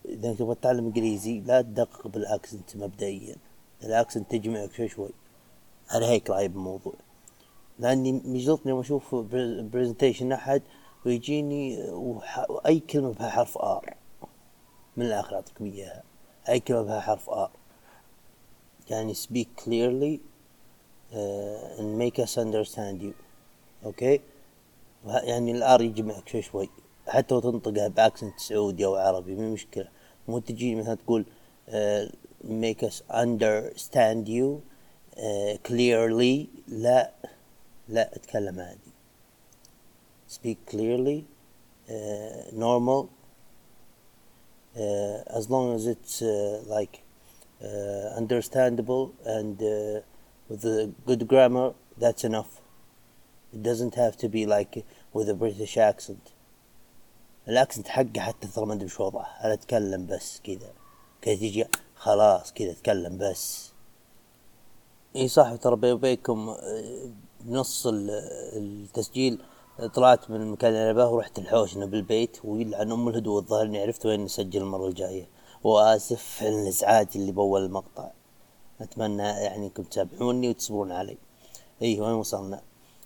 إذا 0.06 0.34
تبغى 0.34 0.56
تتعلم 0.56 0.86
إنجليزي 0.86 1.40
لا 1.40 1.62
تدقق 1.62 2.08
بال 2.08 2.25
accent 2.25 2.76
مبدئيا. 2.76 3.36
ال 3.84 3.90
accent 3.90 4.32
تجمعك 4.32 4.74
شوي 4.74 4.88
شوي. 4.88 5.10
أنا 5.94 6.06
هيك 6.06 6.30
رأيي 6.30 6.48
بالموضوع. 6.48 6.94
لأني 7.80 8.22
يجلطني 8.26 8.72
لما 8.72 8.82
أشوف 8.82 9.16
presentation 9.16 10.32
أحد 10.32 10.62
ويجيني 11.06 11.78
أي 12.66 12.80
كلمة 12.80 13.14
بها 13.14 13.30
حرف 13.30 13.58
R 13.58 13.96
من 14.98 15.06
الآخر 15.06 15.36
أعطيكم 15.36 15.66
إياها. 15.66 16.04
أي 16.50 16.60
كلمة 16.60 16.82
بها 16.82 17.00
حرف 17.00 17.30
R 17.30 17.52
يعني 18.90 19.16
speak 19.16 19.48
clearly 19.64 20.20
uh, 21.12 21.80
and 21.80 21.98
make 22.00 22.20
us 22.20 22.38
understand 22.38 23.02
you. 23.02 23.14
okay 23.86 24.22
يعني 25.06 25.52
ال 25.52 25.67
R 25.67 25.82
يجمعك 25.82 26.28
شوي 26.28 26.42
شوي. 26.42 26.70
حتى 27.08 27.36
لو 27.36 27.40
تنطقها 27.40 27.88
ب 27.88 27.95
accent 27.95 28.40
سعودي 28.40 28.86
أو 28.86 28.96
عربي 28.96 29.36
مو 29.36 29.54
مشكلة. 29.54 29.88
مو 30.28 30.40
تجي 30.40 30.76
مثلا 30.76 30.96
تقول 30.96 31.26
uh, 31.68 32.12
make 32.44 32.84
us 32.84 33.02
understand 33.10 34.28
you 34.28 34.62
uh, 35.18 35.58
clearly. 35.68 36.48
لا. 36.68 37.12
لا 37.90 38.16
أتكلم 38.16 38.60
عادي. 38.60 38.80
Speak 40.30 40.58
clearly 40.72 41.24
uh, 41.90 42.52
normal. 42.54 43.06
As 45.38 45.50
long 45.50 45.66
as 45.76 45.84
it's 45.94 46.22
uh, 46.22 46.64
like 46.76 46.96
uh, 47.64 48.08
understandable 48.22 49.06
and 49.26 49.56
uh, 49.62 50.00
with 50.50 50.64
a 50.66 50.92
good 51.08 51.28
grammar 51.32 51.68
that's 51.98 52.24
enough 52.24 52.52
it 53.54 53.62
doesn't 53.70 53.96
have 53.96 54.16
to 54.24 54.28
be 54.30 54.46
like 54.56 54.74
with 55.14 55.28
a 55.30 55.38
British 55.44 55.78
accent 55.78 56.26
ال 57.48 57.53
accent 57.53 57.88
حقه 57.88 58.20
حتى 58.20 58.48
ترى 58.48 58.66
ما 58.66 58.74
ادري 58.74 58.86
وش 58.86 59.00
وضعه 59.00 59.26
أنا 59.44 59.54
اتكلم 59.54 60.06
بس 60.06 60.42
كذا 60.44 60.72
كذا 61.22 61.36
تيجي 61.36 61.66
خلاص 61.96 62.54
كذا 62.54 62.72
اتكلم 62.72 63.18
بس 63.18 63.72
اي 65.16 65.28
صح 65.28 65.56
ترى 65.56 65.76
بيني 65.76 65.94
وبينكم 65.94 66.56
بنص 67.42 67.88
التسجيل 67.88 69.40
طلعت 69.76 70.30
من 70.30 70.42
المكان 70.42 70.74
اللي 70.74 70.92
أنا 70.92 71.06
ورحت 71.06 71.40
لحوشنا 71.40 71.86
بالبيت 71.86 72.38
ويلعن 72.44 72.92
أم 72.92 73.08
الهدوء 73.08 73.40
الظاهر 73.40 73.66
إني 73.66 73.82
عرفت 73.82 74.06
وين 74.06 74.24
نسجل 74.24 74.62
المرة 74.62 74.88
الجاية. 74.88 75.28
وآسف 75.64 76.44
على 76.44 76.62
الإزعاج 76.62 77.08
اللي 77.16 77.32
باول 77.32 77.66
المقطع. 77.66 78.12
أتمنى 78.82 79.24
يعني 79.24 79.66
انكم 79.66 79.84
تتابعوني 79.84 80.50
وتصبرون 80.50 80.92
علي. 80.92 81.18
إي 81.82 82.02
وين 82.02 82.14
وصلنا؟ 82.14 82.62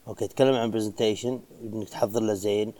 okay 0.07 0.27
تكلم 0.27 0.55
عن 0.55 0.71
presentation 0.71 1.39
إنك 1.61 1.89
تحضر 1.89 2.21
له 2.21 2.33
زين. 2.33 2.73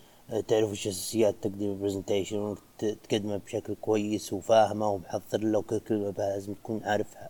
تعرف 0.48 0.72
وش 0.72 0.88
أساسيات 0.88 1.36
تقديم 1.42 1.72
ال 1.72 1.77
presentation 1.77 2.38
وانك 2.38 2.60
تقدمه 2.80 3.38
بشكل 3.38 3.76
كويس 3.76 4.34
وفاهمه 4.34 4.90
ومحضر 4.90 5.40
له 5.40 5.60
وكل 5.60 5.80
كلمة 5.80 6.14
لازم 6.18 6.54
تكون 6.54 6.84
عارفها. 6.84 7.30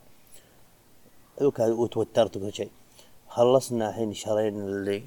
وتوترت 1.60 2.38
وكل 2.38 2.54
شيء. 2.54 2.72
خلصنا 3.30 3.90
الحين 3.90 4.12
الشهرين 4.12 4.56
اللي 4.56 5.04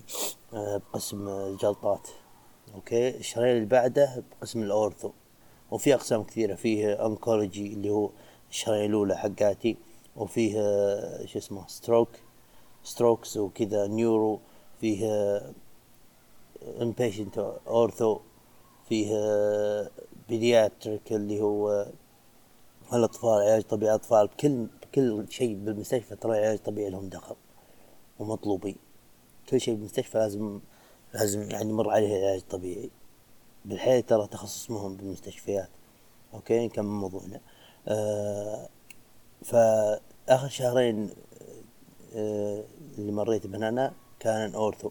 آه، 0.54 0.76
بقسم 0.76 1.28
الجلطات. 1.28 2.08
okay؟ 2.74 3.08
الشهرين 3.16 3.56
اللي 3.56 3.66
بعده 3.66 4.22
بقسم 4.30 4.62
ال 4.62 4.69
ortho. 4.69 5.10
وفي 5.70 5.94
أقسام 5.94 6.22
كثيرة. 6.22 6.54
فيه 6.54 7.06
oncology 7.06 7.72
اللي 7.72 7.90
هو 7.90 8.10
الشهرين 8.50 8.90
الأولى 8.90 9.16
حقاتي 9.16 9.76
وفيه 10.16 10.60
آه، 10.60 11.26
شو 11.26 11.38
اسمه 11.38 11.66
stroke 11.66 12.08
strokes 12.84 13.36
وكذا 13.36 13.86
neuro 13.86 14.40
فيه 14.80 15.40
inpatient 16.80 17.38
ortho 17.66 18.18
فيه 18.88 19.10
pediatric 20.28 21.12
اللي 21.12 21.40
هو 21.40 21.86
الأطفال 22.92 23.30
علاج 23.30 23.62
طبيعي 23.62 23.94
اطفال 23.94 24.26
بكل 24.26 24.66
بكل 24.82 25.26
شيء 25.30 25.54
بالمستشفى 25.54 26.16
ترى 26.16 26.38
علاج 26.38 26.58
طبيعي 26.58 26.90
لهم 26.90 27.08
دخل. 27.08 27.36
ومطلوبين 28.22 28.76
كل 29.48 29.60
شيء 29.60 29.74
بالمستشفى 29.74 30.18
لازم 30.18 30.60
لازم 31.14 31.50
يعني 31.50 31.70
يمر 31.70 31.90
عليه 31.90 32.16
علاج 32.16 32.40
طبيعي 32.50 32.90
بالحيل 33.64 34.02
ترى 34.02 34.26
تخصص 34.26 34.70
مهم 34.70 34.96
بالمستشفيات. 34.96 35.68
okay؟ 36.34 36.66
نكمل 36.66 36.86
موضوعنا 36.86 37.40
آه 37.88 38.68
فآخر 39.42 40.48
شهرين 40.48 41.10
آه 42.14 42.64
اللي 42.98 43.12
مريت 43.12 43.46
بهنا 43.46 43.68
أنا 43.68 43.92
كان 44.20 44.54
ortho 44.54 44.90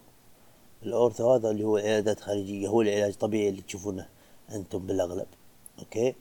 ال 0.84 0.92
ortho 0.92 1.34
هذا 1.34 1.52
اللي 1.52 1.64
هو 1.64 1.78
عيادات 1.78 2.20
خارجية 2.20 2.68
هو 2.68 2.82
العلاج 2.82 3.12
الطبيعي 3.12 3.50
اللي 3.50 3.62
تشوفونه 3.62 4.08
أنتم 4.52 4.80
بالأغلب. 4.88 5.28
okay؟ 5.80 6.16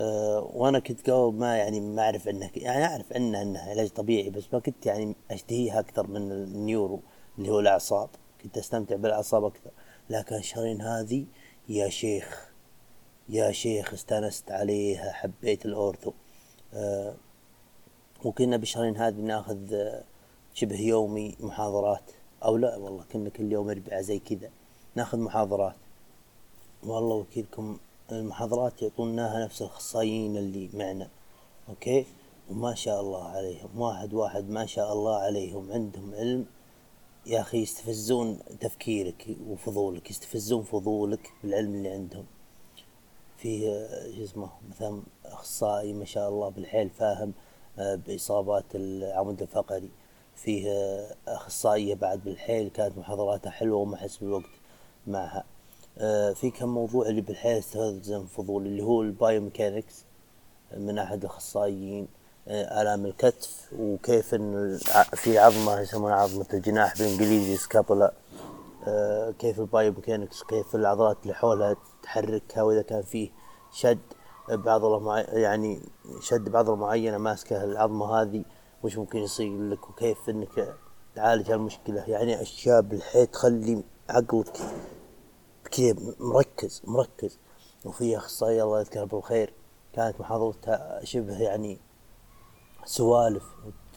وأنا 0.00 0.78
كنت 0.78 1.10
قبل 1.10 1.38
ما 1.38 1.56
يعني 1.56 1.80
ما 1.80 2.02
أعرف 2.02 2.28
إنه 2.28 2.50
يعني 2.56 2.84
أعرف 2.84 3.12
إنه 3.12 3.42
إنه 3.42 3.60
علاج 3.60 3.88
طبيعي 3.88 4.30
بس 4.30 4.44
ما 4.52 4.58
كنت 4.58 4.86
يعني 4.86 5.16
أشتهيها 5.30 5.80
أكثر 5.80 6.06
من 6.06 6.32
ال 6.32 6.43
neuro 6.43 7.00
اللي 7.38 7.50
هو 7.50 7.60
الأعصاب. 7.60 8.08
كنت 8.42 8.58
أستمتع 8.58 8.96
بالأعصاب 8.96 9.44
أكثر. 9.44 9.70
لكن 10.10 10.36
الشهرين 10.36 10.80
هذه 10.80 11.26
يا 11.68 11.88
شيخ 11.88 12.50
يا 13.28 13.52
شيخ 13.52 13.92
استانست 13.92 14.50
عليها 14.50 15.12
حبيت 15.12 15.66
الأورثو. 15.66 16.12
أه 16.74 17.14
وكنا 18.24 18.56
بالشهرين 18.56 18.96
هذه 18.96 19.20
ناخذ 19.20 19.90
شبه 20.54 20.80
يومي 20.80 21.36
محاضرات. 21.40 22.10
أو 22.44 22.56
لا 22.56 22.76
والله 22.76 23.04
كنا 23.12 23.30
كل 23.30 23.52
يوم 23.52 23.70
اربعاء 23.70 24.00
زي 24.00 24.18
كذا 24.18 24.50
نأخذ 24.94 25.18
محاضرات. 25.18 25.76
والله 26.82 27.14
وكيلكم 27.16 27.78
المحاضرات 28.12 28.82
يعطوناها 28.82 29.44
نفس 29.44 29.62
الاخصائيين 29.62 30.36
اللي 30.36 30.70
معنا 30.74 31.08
أوكي؟ 31.68 32.06
وما 32.50 32.74
شاء 32.74 33.00
الله 33.00 33.24
عليهم 33.28 33.80
واحد 33.80 34.14
واحد 34.14 34.48
ما 34.48 34.66
شاء 34.66 34.92
الله 34.92 35.16
عليهم 35.16 35.72
عندهم 35.72 36.14
علم. 36.14 36.46
يا 37.26 37.40
أخي 37.40 37.62
يستفزون 37.62 38.38
تفكيرك 38.60 39.36
وفضولك 39.48 40.10
يستفزون 40.10 40.62
فضولك 40.62 41.32
بالعلم 41.42 41.74
اللي 41.74 41.88
عندهم. 41.88 42.26
فيه 43.36 43.88
شو 44.16 44.24
اسمه 44.24 44.50
مثلا 44.70 45.02
أخصائي 45.24 45.92
ما 45.92 46.04
شاء 46.04 46.28
الله 46.28 46.48
بالحيل 46.48 46.90
فاهم 46.90 47.32
آه، 47.78 47.94
بإصابات 47.94 48.64
العمود 48.74 49.42
الفقري. 49.42 49.90
فيه 50.34 50.70
أخصائية 51.28 51.94
بعد 51.94 52.24
بالحيل 52.24 52.68
كانت 52.68 52.98
محاضراتها 52.98 53.50
حلوة 53.50 53.78
وما 53.78 53.94
أحس 53.94 54.16
بالوقت 54.16 54.50
معها. 55.06 55.38
آه، 55.38 55.55
في 56.34 56.52
كم 56.54 56.68
موضوع 56.68 57.08
اللي 57.08 57.20
بالحيل 57.20 57.58
استفزم 57.58 58.26
فضول 58.26 58.66
اللي 58.66 58.82
هو 58.82 59.02
البايوميكانكس 59.02 60.04
من 60.76 60.98
أحد 60.98 61.24
الأخصائيين 61.24 62.08
آه، 62.48 62.82
آلام 62.82 63.06
الكتف 63.06 63.72
وكيف 63.78 64.34
إن 64.34 64.78
في 65.14 65.38
عظمة 65.38 65.80
يسمونها 65.80 66.16
عظمة 66.16 66.46
الجناح 66.54 66.98
بالإنجليزي 66.98 67.56
سكابولا 67.56 68.12
آه، 68.86 69.30
كيف 69.30 69.60
البايوميكانكس 69.60 70.42
كيف 70.42 70.74
العضلات 70.74 71.16
اللي 71.22 71.34
حولها 71.34 71.76
تحركها 72.02 72.62
واذا 72.62 72.82
كان 72.82 73.02
فيه 73.02 73.30
شد 73.72 73.98
بعضلة 74.48 74.98
معي 74.98 75.22
يعني 75.22 75.80
شد 76.20 76.48
بعضلة 76.48 76.76
معينة 76.76 77.18
ماسكة 77.18 77.64
العظمة 77.64 78.22
هذه 78.22 78.44
وش 78.82 78.98
ممكن 78.98 79.18
يصير 79.18 79.68
لك 79.68 79.90
وكيف 79.90 80.28
إنك 80.28 80.74
تعالج 81.14 81.50
هالمشكلة. 81.50 82.04
يعني 82.10 82.42
أشياء 82.42 82.80
بالحيل 82.80 83.26
تخلي 83.26 83.82
عقلك 84.10 84.60
كذا 85.68 85.96
مركز 86.20 86.82
مركز. 86.84 87.38
وفي 87.84 88.16
اخصائية 88.16 88.62
الله 88.62 88.80
يذكرها 88.80 89.04
بالخير. 89.04 89.52
كانت 89.92 90.20
محاضرتها 90.20 91.04
شبه 91.04 91.38
يعني 91.38 91.78
سوالف 92.84 93.44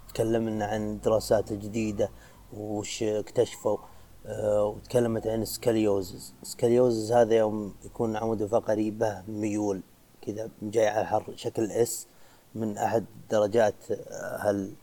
وتكلم 0.07 0.49
لنا 0.49 0.65
عن 0.65 0.89
الدراسات 0.89 1.51
الجديدة 1.51 2.09
وش 2.53 3.03
اكتشفوا 3.03 3.77
أه 4.25 4.65
وتكلمت 4.65 5.27
عن 5.27 5.41
ال 5.41 5.50
scoliosis 5.50 6.33
ال 6.41 6.48
scoliosis 6.48 7.11
هذا 7.11 7.35
يوم 7.35 7.75
يكون 7.85 8.15
عمود 8.15 8.45
فقري 8.45 8.91
به 8.91 9.21
ميول 9.27 9.81
كذا 10.21 10.49
جاي 10.61 10.87
على 10.87 11.21
شكل 11.35 11.71
S 11.71 12.07
من 12.55 12.77
أحد 12.77 13.05
درجات. 13.31 13.91
هال 14.11 14.73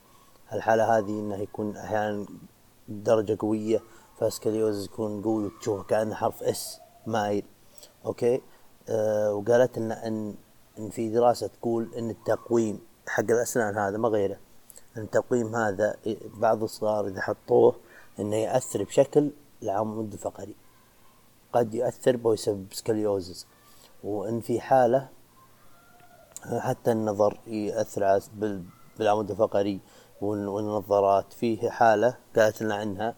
هالحالة 0.49 0.99
هذه 0.99 1.11
إنه 1.11 1.37
يكون 1.37 1.77
أحيانا 1.77 2.27
درجة 2.89 3.37
قوية 3.41 3.83
ف 4.19 4.25
scoliosis 4.25 4.85
يكون 4.85 5.23
قوي 5.23 5.45
وتشوفه 5.47 5.83
كأنه 5.83 6.15
حرف 6.15 6.43
S 6.43 6.81
مايل 7.07 7.45
okay؟ 8.07 8.43
آه 8.89 9.35
وقالت 9.35 9.79
ان 9.79 9.93
ان 9.93 10.35
إن 10.79 10.91
في 10.91 11.09
دراسة 11.09 11.47
تقول 11.47 11.95
إن 11.95 12.11
التقويم 12.11 12.81
حق 13.09 13.25
الأسنان 13.31 13.79
هذا 13.79 13.99
ما 13.99 14.09
غيره. 14.09 14.37
إن 14.97 15.03
التقويم 15.03 15.57
هذا 15.57 15.97
بعض 16.25 16.63
الصغار 16.63 17.07
إذا 17.07 17.21
حطوه 17.21 17.75
إنه 18.21 18.37
يأثر 18.37 18.83
بشكل 18.83 19.31
العمود 19.63 20.13
الفقري 20.13 20.55
قد 21.53 21.75
يؤثر 21.75 22.21
ويسبب 22.25 22.67
scoliosis. 22.73 23.47
وإن 24.05 24.41
في 24.41 24.61
حالة 24.61 25.09
حتى 26.59 26.93
النظر 26.93 27.39
يأثر 27.47 28.21
بالعمود 28.99 29.31
الفقري 29.31 29.81
والنظارات 30.21 31.33
فيه 31.33 31.71
حالة 31.71 32.17
قالت 32.37 32.63
لنا 32.63 32.75
عنها 32.75 33.15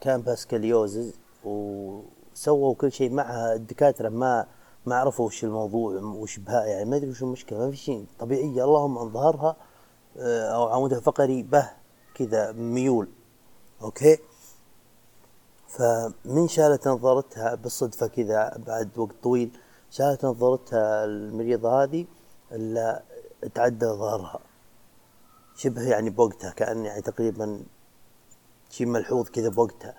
كان 0.00 0.22
ب 0.22 0.31
scoliosis 0.31 1.14
وسووا 1.44 2.74
كل 2.74 2.92
شيء 2.92 3.10
معها. 3.10 3.54
الدكاترة 3.54 4.08
ما 4.08 4.46
ما 4.86 4.96
عرفوا 4.96 5.26
وش 5.26 5.44
الموضوع 5.44 6.00
وش 6.02 6.38
بها 6.38 6.64
يعني 6.64 6.90
ما 6.90 6.96
ادري 6.96 7.10
وش 7.10 7.22
المشكلة 7.22 7.58
ما 7.58 7.70
في 7.70 7.76
شيء 7.76 8.06
طبيعية 8.18 8.64
اللهم 8.64 8.98
ان 8.98 9.10
ظهرها 9.10 9.56
آه، 10.18 10.48
أو 10.54 10.68
عمودها 10.68 10.98
الفقري 10.98 11.42
به 11.42 11.70
كذا 12.14 12.52
ميول. 12.52 13.08
okay؟ 13.82 14.18
فمن 15.68 16.48
شالت 16.48 16.88
نظارتها 16.88 17.54
بالصدفة 17.54 18.06
كذا 18.06 18.58
بعد 18.66 18.98
وقت 18.98 19.14
طويل 19.22 19.50
شالت 19.90 20.24
نظارتها 20.24 21.04
المريضة 21.04 21.82
هذه 21.82 22.06
إلا 22.52 23.02
تعدى 23.54 23.86
ظهرها. 23.86 24.40
شبه 25.56 25.82
يعني 25.82 26.10
بوقتها 26.10 26.50
كأن 26.50 26.84
يعني 26.84 27.02
تقريبا 27.02 27.62
شيء 28.74 28.86
ملحوظ 28.86 29.28
كذا 29.28 29.48
بوقتها. 29.48 29.94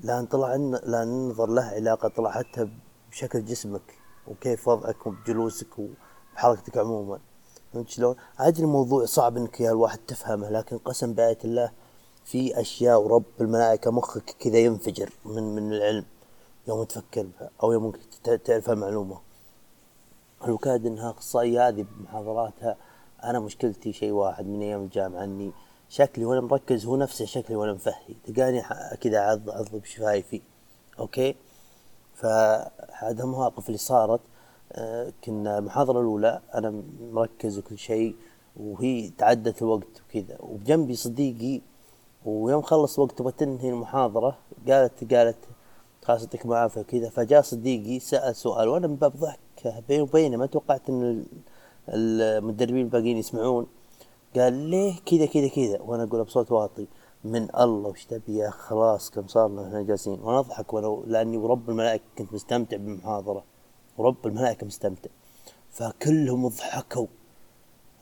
لأن 0.00 0.26
طلع 0.26 0.48
لأن 0.56 1.08
ننظر 1.08 1.46
له 1.46 1.62
علاقة 1.62 2.08
طلع 2.08 2.30
حتى 2.30 2.68
بشكل 3.10 3.44
جسمك 3.44 3.88
وكيف 4.28 4.68
وضعك 4.68 5.06
وبجلوسك 5.06 5.72
وبحركتك 5.78 6.78
عموما. 6.78 7.18
فهمت 7.72 7.88
شلون؟ 7.88 8.16
عادي 8.38 8.62
الموضوع 8.62 9.04
صعب 9.04 9.36
إنك 9.36 9.60
يا 9.60 9.70
الواحد 9.70 9.98
تفهمه 9.98 10.50
لكن 10.50 10.78
قسم 10.78 11.12
بآية 11.12 11.38
الله 11.44 11.70
في 12.24 12.60
أشياء 12.60 13.02
ورب 13.02 13.24
الملائكة 13.40 13.90
مخك 13.90 14.36
كذا 14.40 14.58
ينفجر 14.58 15.10
من 15.24 15.54
من 15.54 15.72
العلم 15.72 16.04
يوم 16.68 16.84
تفكر 16.84 17.22
بها 17.22 17.50
أو 17.62 17.72
يوم 17.72 17.92
تعرف 18.44 18.70
المعلومة 18.70 19.20
الوكاد 20.44 20.86
إنها 20.86 21.10
أخصائية 21.10 21.68
هذه 21.68 21.86
بمحاضراتها 21.98 22.76
أنا 23.24 23.40
مشكلتي 23.40 23.92
شيء 23.92 24.12
واحد 24.12 24.46
من 24.46 24.62
أيام 24.62 24.82
الجامعة 24.82 25.24
إني 25.24 25.52
شكلي 25.94 26.24
وأنا 26.24 26.40
مركز 26.40 26.86
هو 26.86 26.96
نفسه 26.96 27.24
شكلي 27.24 27.56
وأنا 27.56 27.72
مفهي. 27.72 28.14
تلقاني 28.24 28.62
كذا 29.00 29.18
عض 29.20 29.50
عض 29.50 29.76
بشفايفي 29.76 30.40
أوكي؟ 30.98 31.34
فهذا 32.14 33.22
المواقف 33.22 33.66
اللي 33.66 33.78
صارت. 33.78 34.20
آه، 34.72 35.12
كنا 35.24 35.58
المحاضرة 35.58 36.00
الأولى 36.00 36.40
أنا 36.54 36.82
مركز 37.00 37.58
وكل 37.58 37.78
شيء 37.78 38.16
وهي 38.56 39.10
تعدت 39.18 39.62
الوقت 39.62 40.02
وكذا. 40.08 40.36
وبجنبي 40.40 40.96
صديقي 40.96 41.60
ويوم 42.24 42.62
خلص 42.62 42.98
وقت 42.98 43.18
تبغى 43.18 43.32
تنهي 43.32 43.70
المحاضرة 43.70 44.38
قالت 44.68 45.14
قالت 45.14 45.36
خلاص 46.02 46.22
يعطيك 46.22 46.46
العافية 46.46 46.82
كذا 46.82 47.08
فجاء 47.10 47.42
صديقي 47.42 47.98
سأل 47.98 48.36
سؤال 48.36 48.68
وأنا 48.68 48.86
من 48.86 48.96
باب 48.96 49.16
ضحك 49.16 49.38
بيني 49.88 50.02
وبينه 50.02 50.36
ما 50.36 50.46
توقعت 50.46 50.88
إن 50.88 51.26
المدربين 51.88 52.84
الباقيين 52.84 53.16
يسمعون. 53.16 53.66
قال 54.36 54.52
ليه 54.52 54.94
كذا 55.06 55.26
كذا 55.26 55.48
كذا؟ 55.48 55.80
وأنا 55.80 56.02
أقول 56.02 56.24
بصوت 56.24 56.52
واطي. 56.52 56.86
من 57.24 57.56
الله 57.56 57.88
وش 57.88 58.04
تبي 58.04 58.36
يا 58.36 58.50
خلاص 58.50 59.10
كم 59.10 59.26
صار 59.26 59.48
لنا 59.48 59.66
إحنا 59.66 59.82
جالسين. 59.82 60.20
وأنا 60.22 60.38
أضحك 60.38 60.72
وأنا 60.72 61.02
لأني 61.06 61.36
ورب 61.36 61.70
الملائكة 61.70 62.04
كنت 62.18 62.32
مستمتع 62.32 62.76
بالمحاضرة. 62.76 63.44
ورب 63.98 64.26
الملائكة 64.26 64.66
مستمتع. 64.66 65.10
فكلهم 65.70 66.48
ضحكوا 66.48 67.06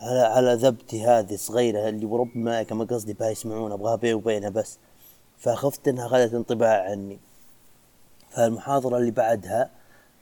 على 0.00 0.20
على 0.20 0.54
ذبتي 0.54 1.04
هذه 1.04 1.36
صغيرة 1.36 1.88
اللي 1.88 2.06
ورب 2.06 2.28
الملائكة 2.36 2.74
ما 2.74 2.84
قصدي 2.84 3.12
بها 3.12 3.30
يسمعون 3.30 3.72
أبغاها 3.72 3.96
بيني 3.96 4.14
وبينها 4.14 4.50
بس. 4.50 4.78
فخفت 5.38 5.88
إنها 5.88 6.06
اخذت 6.06 6.34
انطباع 6.34 6.90
عني. 6.90 7.18
فالمحاضرة 8.30 8.96
اللي 8.98 9.10
بعدها 9.10 9.70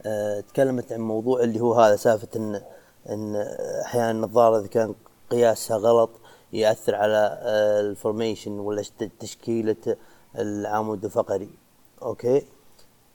آه 0.02 0.40
تكلمت 0.40 0.92
عن 0.92 1.00
موضوع 1.00 1.42
اللي 1.42 1.60
هو 1.60 1.74
هذا 1.74 1.96
سالفة 1.96 2.28
إن 2.36 2.62
إن 3.08 3.36
أحيانا 3.84 4.10
النظارة 4.10 4.58
إذا 4.58 4.66
كان 4.66 4.94
قياسها 5.30 5.76
غلط 5.76 6.10
يأثر 6.52 6.94
على 6.94 7.38
آه، 7.42 7.80
ال 7.80 7.88
formation 7.88 8.58
ولا 8.58 8.82
تشكيلة 9.20 9.96
العمود 10.38 11.04
الفقري. 11.04 11.50
okay؟ 12.02 12.42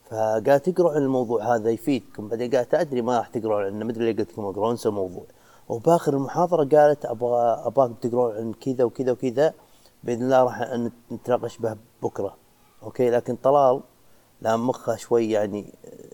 فقالت 0.10 0.70
تقروا 0.70 0.92
عن 0.92 1.02
الموضوع 1.02 1.56
هذا 1.56 1.70
يفيدكم. 1.70 2.28
بعدين 2.28 2.56
قالت 2.56 2.74
ادري 2.74 3.02
ما 3.02 3.18
راح 3.18 3.28
تقروا 3.28 3.62
عنه 3.62 3.86
ما 3.86 3.92
أدري 3.92 4.14
قلت 4.14 4.32
لكم 4.32 4.46
اقروا 4.46 4.72
أنسى 4.72 4.90
الموضوع. 4.90 5.24
وبآخر 5.70 6.14
المحاضرة 6.14 6.64
قالت 6.78 7.06
أبغى 7.06 7.62
ابغاكم 7.66 7.94
تقرون 7.94 8.36
عن 8.36 8.54
كذا 8.54 8.84
وكذا 8.84 9.12
وكذا 9.12 9.54
بإذن 10.04 10.24
الله 10.24 10.44
راح 10.44 10.62
نتناقش 11.12 11.58
به 11.58 11.78
بكرة. 12.04 12.36
okay؟ 12.84 13.10
لكن 13.10 13.36
طلال 13.36 13.82
لأن 14.42 14.60
مخه 14.60 14.96
شوي 14.96 15.32
يعني 15.32 15.74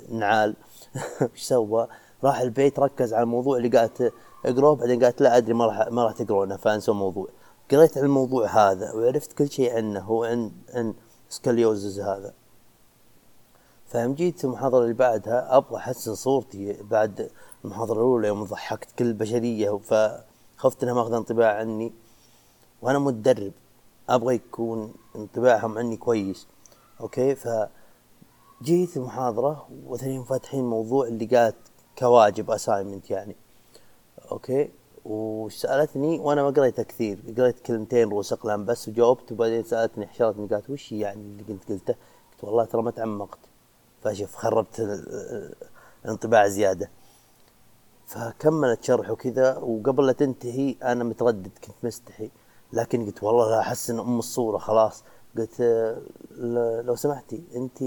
نعال. 0.09 0.55
إيش 1.21 1.43
سوى؟ 1.43 1.87
راح 2.23 2.39
البيت 2.39 2.79
ركز 2.79 3.13
على 3.13 3.23
الموضوع 3.23 3.57
اللي 3.57 3.69
قاعد 3.69 4.11
اقرأه 4.45 4.75
بعدين 4.75 5.03
قالت 5.03 5.21
لا 5.21 5.37
أدري 5.37 5.53
ما 5.53 5.65
راح 5.65 5.87
ما 5.91 6.03
راح 6.03 6.13
تقرونه 6.13 6.55
فأنسوا 6.55 6.93
الموضوع. 6.93 7.27
قريت 7.71 7.97
عن 7.97 8.03
الموضوع 8.03 8.47
هذا 8.47 8.93
وعرفت 8.93 9.33
كل 9.33 9.49
شيء 9.49 9.75
عنه 9.75 10.11
وعن 10.11 10.51
عن 10.73 10.93
scoliosis 11.29 11.99
هذا. 11.99 12.33
فيوم 13.85 14.13
جيت 14.13 14.45
المحاضرة 14.45 14.83
اللي 14.83 14.93
بعدها 14.93 15.57
أبغى 15.57 15.77
أحسن 15.77 16.15
صورتي 16.15 16.83
بعد 16.83 17.31
المحاضرة 17.65 17.95
الأولى 17.95 18.27
يوم 18.27 18.43
ضحكت 18.43 18.91
كل 18.99 19.05
البشرية 19.05 19.77
فخفت 19.77 20.83
إنها 20.83 20.93
ماخذ 20.93 21.13
انطباع 21.13 21.57
عني. 21.57 21.93
وأنا 22.81 22.99
متدرب 22.99 23.51
أبغى 24.09 24.35
يكون 24.35 24.93
انطباعهم 25.15 25.77
عني 25.77 25.97
كويس. 25.97 26.47
okay؟ 27.01 27.35
ف 27.35 27.47
جيت 28.61 28.97
المحاضرة 28.97 29.67
وثانيهم 29.87 30.23
فاتحين 30.23 30.63
موضوع 30.63 31.07
اللي 31.07 31.25
قالت 31.25 31.55
كواجب 31.97 32.51
assignment 32.51 33.11
يعني. 33.11 33.35
okay؟ 34.31 34.69
وسألتني 35.05 36.19
وأنا 36.19 36.43
ما 36.43 36.49
قريتها 36.49 36.83
كثير. 36.83 37.19
قريت 37.37 37.59
كلمتين 37.59 38.09
رؤوس 38.09 38.33
اقلام 38.33 38.65
بس 38.65 38.87
وجاوبت 38.87 39.31
وبعدين 39.31 39.63
سألتني 39.63 40.07
حشرتني 40.07 40.47
قالت 40.47 40.69
وش 40.69 40.91
يعني 40.91 41.21
اللي 41.21 41.43
كنت 41.43 41.69
قلته؟ 41.69 41.93
قلت 42.31 42.43
والله 42.43 42.65
ترى 42.65 42.81
ما 42.81 42.91
تعمقت. 42.91 43.39
فشوف 44.03 44.35
خربت 44.35 44.99
الانطباع 46.05 46.47
زيادة. 46.47 46.89
فكملت 48.05 48.83
شرح 48.83 49.09
وكذا 49.09 49.57
وقبل 49.57 50.05
لا 50.05 50.11
تنتهي 50.11 50.75
أنا 50.83 51.03
متردد 51.03 51.51
كنت 51.63 51.75
مستحي. 51.83 52.31
لكن 52.73 53.05
قلت 53.05 53.23
والله 53.23 53.59
أحس 53.59 53.89
إن 53.89 53.99
أم 53.99 54.19
الصورة 54.19 54.57
خلاص. 54.57 55.03
قلت 55.37 55.61
لو 56.85 56.95
سمحتي 56.95 57.43
أنت 57.55 57.83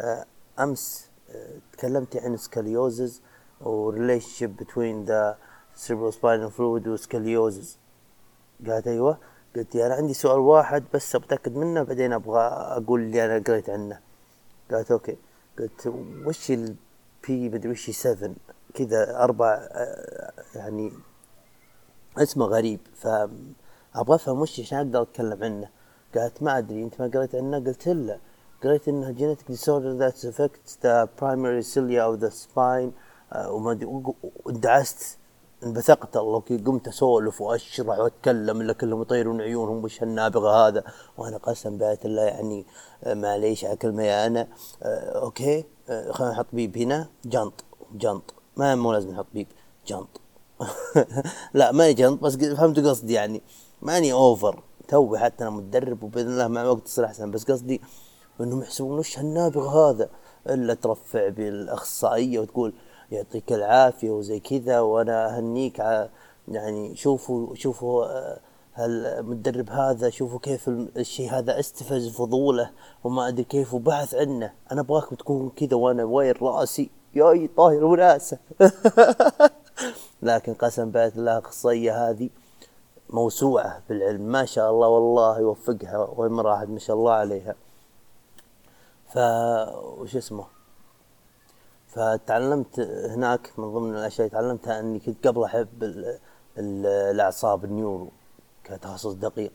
آه، 0.00 0.26
أمس 0.58 1.08
آه، 1.30 1.58
تكلمتي 1.72 2.18
عن 2.18 2.36
scoliosis 2.36 3.22
و 3.60 3.65
relationship 3.65 4.28
between 4.28 5.04
the 5.04 5.38
spinal 5.76 6.50
fluid 6.50 6.88
و 6.88 6.97
scoliosis 6.97 7.78
قالت 8.66 8.86
أيوه. 8.86 9.18
قلت 9.56 9.76
أنا 9.76 9.94
عندي 9.94 10.14
سؤال 10.14 10.38
واحد 10.38 10.84
بس 10.94 11.16
أتأكد 11.16 11.56
منه 11.56 11.82
بعدين 11.82 12.12
أبغى 12.12 12.40
أقول 12.40 13.00
اللي 13.00 13.24
أنا 13.24 13.44
قريت 13.46 13.70
عنه. 13.70 14.00
قالت 14.70 14.90
okay. 14.90 15.16
قلت 15.58 15.92
وش 16.26 16.50
ال 16.50 16.99
P 16.99 17.48
مدري 17.48 17.70
وش 17.70 17.90
7 17.90 18.34
كذا 18.74 19.16
أربع 19.16 19.68
يعني 20.54 20.92
اسمه 22.18 22.46
غريب 22.46 22.80
فأبغى 22.94 24.14
أفهم 24.14 24.40
وش 24.40 24.60
عشان 24.60 24.78
أقدر 24.78 25.02
أتكلم 25.02 25.44
عنه. 25.44 25.68
قالت 26.14 26.42
ما 26.42 26.58
أدري 26.58 26.82
أنت 26.82 27.00
ما 27.00 27.10
قريت 27.14 27.34
عنه؟ 27.34 27.58
قلت 27.58 27.88
لا. 27.88 28.18
قريت 28.64 28.84
genetic 29.18 29.46
disorder 29.46 29.94
that 29.94 30.24
affects 30.24 30.76
the 30.76 31.06
primary 31.16 31.62
cilia 31.62 32.02
of 32.08 32.20
the 32.20 32.30
spine 32.30 32.92
uh, 33.32 33.46
وما 33.48 33.78
اندعست 34.48 35.18
انبثقت 35.64 36.16
الله 36.16 36.40
قمت 36.40 36.88
أسولف 36.88 37.40
وأشرح 37.40 37.98
وأتكلم 37.98 38.60
إلا 38.60 38.72
كلهم 38.72 39.02
يطيرون 39.02 39.40
عيونهم 39.40 39.84
وش 39.84 40.02
هالنابغة 40.02 40.50
هذا؟ 40.68 40.84
وأنا 41.18 41.36
قسم 41.36 41.78
بآية 41.78 41.98
الله 42.04 42.22
يعني 42.22 42.66
آه، 43.04 43.14
معليش 43.14 43.64
على 43.64 43.76
كلمه 43.76 44.02
يا 44.02 44.26
أنا؟ 44.26 44.48
آه 44.82 45.18
أوكي 45.18 45.64
آه 45.88 46.12
خلينا 46.12 46.32
نحط 46.32 46.46
بيب 46.52 46.78
هنا. 46.78 47.08
جنط 47.24 47.64
جنط. 47.94 48.34
ما 48.56 48.74
مو 48.74 48.92
لازم 48.92 49.10
نحط 49.10 49.26
بيب 49.34 49.46
جنط. 49.86 50.20
لا 51.54 51.72
ما 51.72 51.90
جنط 51.90 52.20
بس 52.20 52.36
فهمت 52.36 52.78
قصدي 52.78 53.12
يعني. 53.12 53.42
ماني 53.82 54.12
أوفر. 54.12 54.62
توي 54.88 55.18
حتى 55.18 55.44
أنا 55.44 55.50
متدرب 55.50 56.02
وبإذن 56.02 56.32
الله 56.32 56.48
مع 56.48 56.62
الوقت 56.62 56.82
تصير 56.84 57.04
أحسن 57.04 57.30
بس 57.30 57.44
قصدي 57.44 57.80
إنهم 58.40 58.62
يحسبون 58.62 58.98
وش 58.98 59.18
هالنابغ 59.18 59.68
هذا؟ 59.68 60.08
إلا 60.48 60.74
ترفع 60.74 61.28
بالأخصائية 61.28 62.38
وتقول 62.38 62.74
يعطيك 63.14 63.52
العافية 63.52 64.10
وزي 64.10 64.40
كذا 64.40 64.80
وأنا 64.80 65.36
أهنيك 65.36 65.78
يعني 66.48 66.96
شوفوا 66.96 67.54
شوفوا 67.54 68.04
آه، 68.04 68.38
هالمدرب 68.74 69.70
هذا 69.70 70.10
شوفوا 70.10 70.38
كيف 70.38 70.68
الشيء 70.68 71.30
هذا 71.30 71.60
استفز 71.60 72.08
فضوله 72.08 72.70
وما 73.04 73.28
أدري 73.28 73.44
كيف 73.44 73.74
وبحث 73.74 74.14
عنه. 74.14 74.52
أنا 74.72 74.80
ابغاك 74.80 75.10
تكون 75.18 75.50
كذا 75.56 75.76
وأنا 75.76 76.04
وين 76.04 76.34
رأسي. 76.42 76.90
ياي 77.14 77.48
طاير 77.56 77.84
وناسة. 77.84 78.38
لكن 80.22 80.54
قسم 80.54 80.90
بالله 80.90 81.38
الاخصائيه 81.38 82.10
هذه 82.10 82.30
موسوعة 83.10 83.82
بالعلم. 83.88 84.20
ما 84.20 84.44
شاء 84.44 84.70
الله 84.70 84.88
والله 84.88 85.40
يوفقها 85.40 86.08
وين 86.16 86.32
ما 86.32 86.42
راحت 86.42 86.68
ما 86.68 86.78
شاء 86.78 86.96
الله 86.96 87.12
عليها. 87.12 87.54
ف 89.06 89.18
وش 89.98 90.16
اسمه؟ 90.16 90.53
فتعلمت 91.94 92.80
هناك 92.80 93.58
من 93.58 93.72
ضمن 93.74 93.94
الأشياء 93.94 94.26
اللي 94.28 94.38
تعلمتها 94.40 94.80
إني 94.80 94.98
كنت 94.98 95.26
قبل 95.26 95.44
أحب 95.44 95.94
الأعصاب 96.58 97.64
ال 97.64 97.71
neuro 97.71 98.08
كتخصص 98.64 99.12
دقيق. 99.12 99.52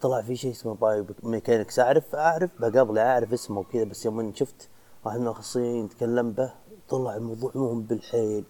طلع 0.00 0.22
في 0.22 0.36
شيء 0.36 0.50
اسمه 0.50 0.74
biomechanics 0.74 1.78
اعرف 1.78 2.14
أعرف 2.14 2.64
قبل 2.64 2.98
أعرف 2.98 3.32
اسمه 3.32 3.60
وكذا 3.60 3.84
بس 3.84 4.06
يوم 4.06 4.34
شفت 4.34 4.68
واحد 5.04 5.18
من 5.18 5.26
الأخصائيين 5.26 5.84
يتكلم 5.84 6.32
به 6.32 6.52
طلع 6.88 7.16
الموضوع 7.16 7.50
مهم 7.54 7.82
بالحيل. 7.82 8.44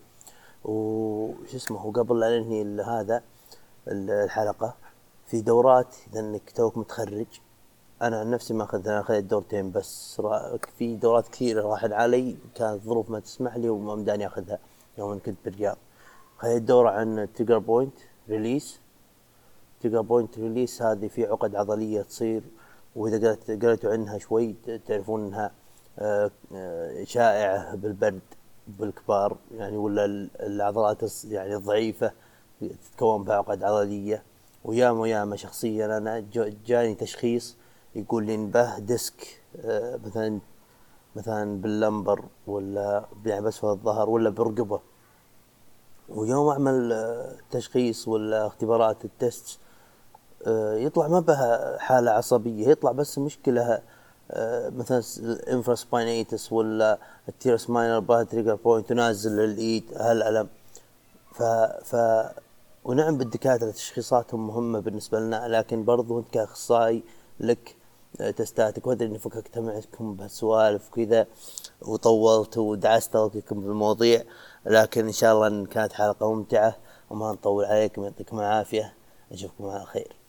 وش 0.64 1.55
اسمه 1.55 1.87
وقبل 1.87 2.20
لا 2.20 2.38
ننهي 2.38 2.83
هذا 2.83 3.22
الحلقة 3.88 4.74
في 5.26 5.40
دورات 5.40 5.94
إذا 6.12 6.20
إنك 6.20 6.50
توك 6.50 6.79
متخرج. 6.79 7.40
أنا 8.02 8.20
عن 8.20 8.30
نفسي 8.30 8.54
ما 8.54 8.64
اخذت 8.64 8.86
أنا 8.86 9.00
اخذت 9.00 9.24
دورتين 9.24 9.70
بس 9.70 10.22
في 10.78 10.96
دورات 10.96 11.28
كثيرة 11.28 11.62
راحت 11.62 11.92
علي 11.92 12.36
كانت 12.54 12.82
ظروف 12.82 13.10
ما 13.10 13.20
تسمح 13.20 13.56
لي 13.56 13.68
وما 13.68 13.94
مداني 13.94 14.26
أخذها. 14.26 14.58
يوم 14.98 15.18
كنت 15.18 15.36
بالرياض. 15.44 15.76
أخذت 16.38 16.62
دورة 16.62 16.90
عن 16.90 17.28
trigger 17.35 17.59
point 17.59 17.94
release 18.29 18.81
trigger 19.81 20.00
point 20.00 20.38
release 20.38 20.83
هذه 20.82 21.08
في 21.08 21.26
عقد 21.26 21.56
عضلية 21.56 22.02
تصير 22.02 22.42
وإذا 22.96 23.28
قريت 23.28 23.64
قريتوا 23.64 23.92
عنها 23.92 24.18
شوي 24.18 24.54
تعرفون 24.86 25.26
انها 25.26 25.50
آه، 25.98 26.30
آه، 26.54 27.04
شائعة 27.04 27.74
بالبرد 27.74 28.20
بالكبار 28.68 29.36
يعني 29.54 29.76
ولا 29.76 30.04
العضلات 30.40 31.24
يعني 31.24 31.56
الضعيفة 31.56 32.12
تتكون 32.60 33.24
بعقد 33.24 33.62
عضلية. 33.62 34.22
وياما 34.64 35.00
وياما 35.00 35.36
شخصيا 35.36 35.96
أنا 35.98 36.24
جاني 36.66 36.94
تشخيص 36.94 37.56
يقول 37.94 38.26
لي 38.26 38.35
انبه 38.35 38.79
ديسك 38.79 39.42
آه، 39.64 39.98
مثلا 40.07 40.40
مثلا 41.16 41.61
باللمبر 41.61 42.24
ولا 42.46 43.05
يعني 43.26 43.53
في 43.53 43.64
الظهر 43.64 44.11
ولا 44.11 44.31
برقبة. 44.31 44.81
ويوم 46.09 46.48
أعمل 46.48 46.92
آه، 46.92 47.37
تشخيص 47.50 48.09
ولا 48.09 48.46
اختبارات 48.46 49.05
التست 49.05 49.59
آه، 50.46 50.74
يطلع 50.74 51.09
ما 51.09 51.20
بها 51.20 51.79
حالة 51.79 52.11
عصبية 52.11 52.68
يطلع 52.68 52.92
بس 52.92 53.18
مشكلة 53.18 53.83
مثلا 54.76 55.03
الانفراسباينيتس 55.18 56.53
ولا 56.53 56.98
التيرس 57.29 57.70
ماينر 57.70 57.98
باه 57.98 58.22
تريجر 58.22 58.55
بوينت 58.55 58.88
تنازل 58.88 59.40
الايد 59.40 59.85
هالألم. 59.96 60.48
ف 61.33 61.42
ف 61.85 61.96
ونعم 62.85 63.18
بالدكاترة 63.18 63.70
تشخيصاتهم 63.70 64.46
مهمة 64.46 64.81
بالنسبة 64.81 65.20
لنا 65.20 65.48
لكن 65.48 65.85
برضو 65.85 66.18
أنت 66.18 66.29
كأخصائي 66.35 67.03
لك 67.40 67.76
تستاتك 68.18 68.87
وأدري 68.87 69.09
إني 69.09 69.18
فككت 69.18 69.59
معكم 69.59 70.14
بهالسوالف 70.14 70.88
وكذا 70.88 71.27
وطولت 71.83 72.59
ودعست 72.59 73.16
لكم 73.16 73.61
بالمواضيع 73.61 74.23
لكن 74.66 75.07
إن 75.07 75.12
شاء 75.12 75.35
الله 75.35 75.46
إن 75.46 75.66
كانت 75.66 75.92
حلقة 75.92 76.35
ممتعة 76.35 76.77
وما 77.11 77.33
نطول 77.33 77.64
عليكم 77.64 78.05
يعطيكم 78.05 78.38
العافية 78.40 78.94
أشوفكم 79.33 79.66
على 79.66 79.85
خير. 79.85 80.19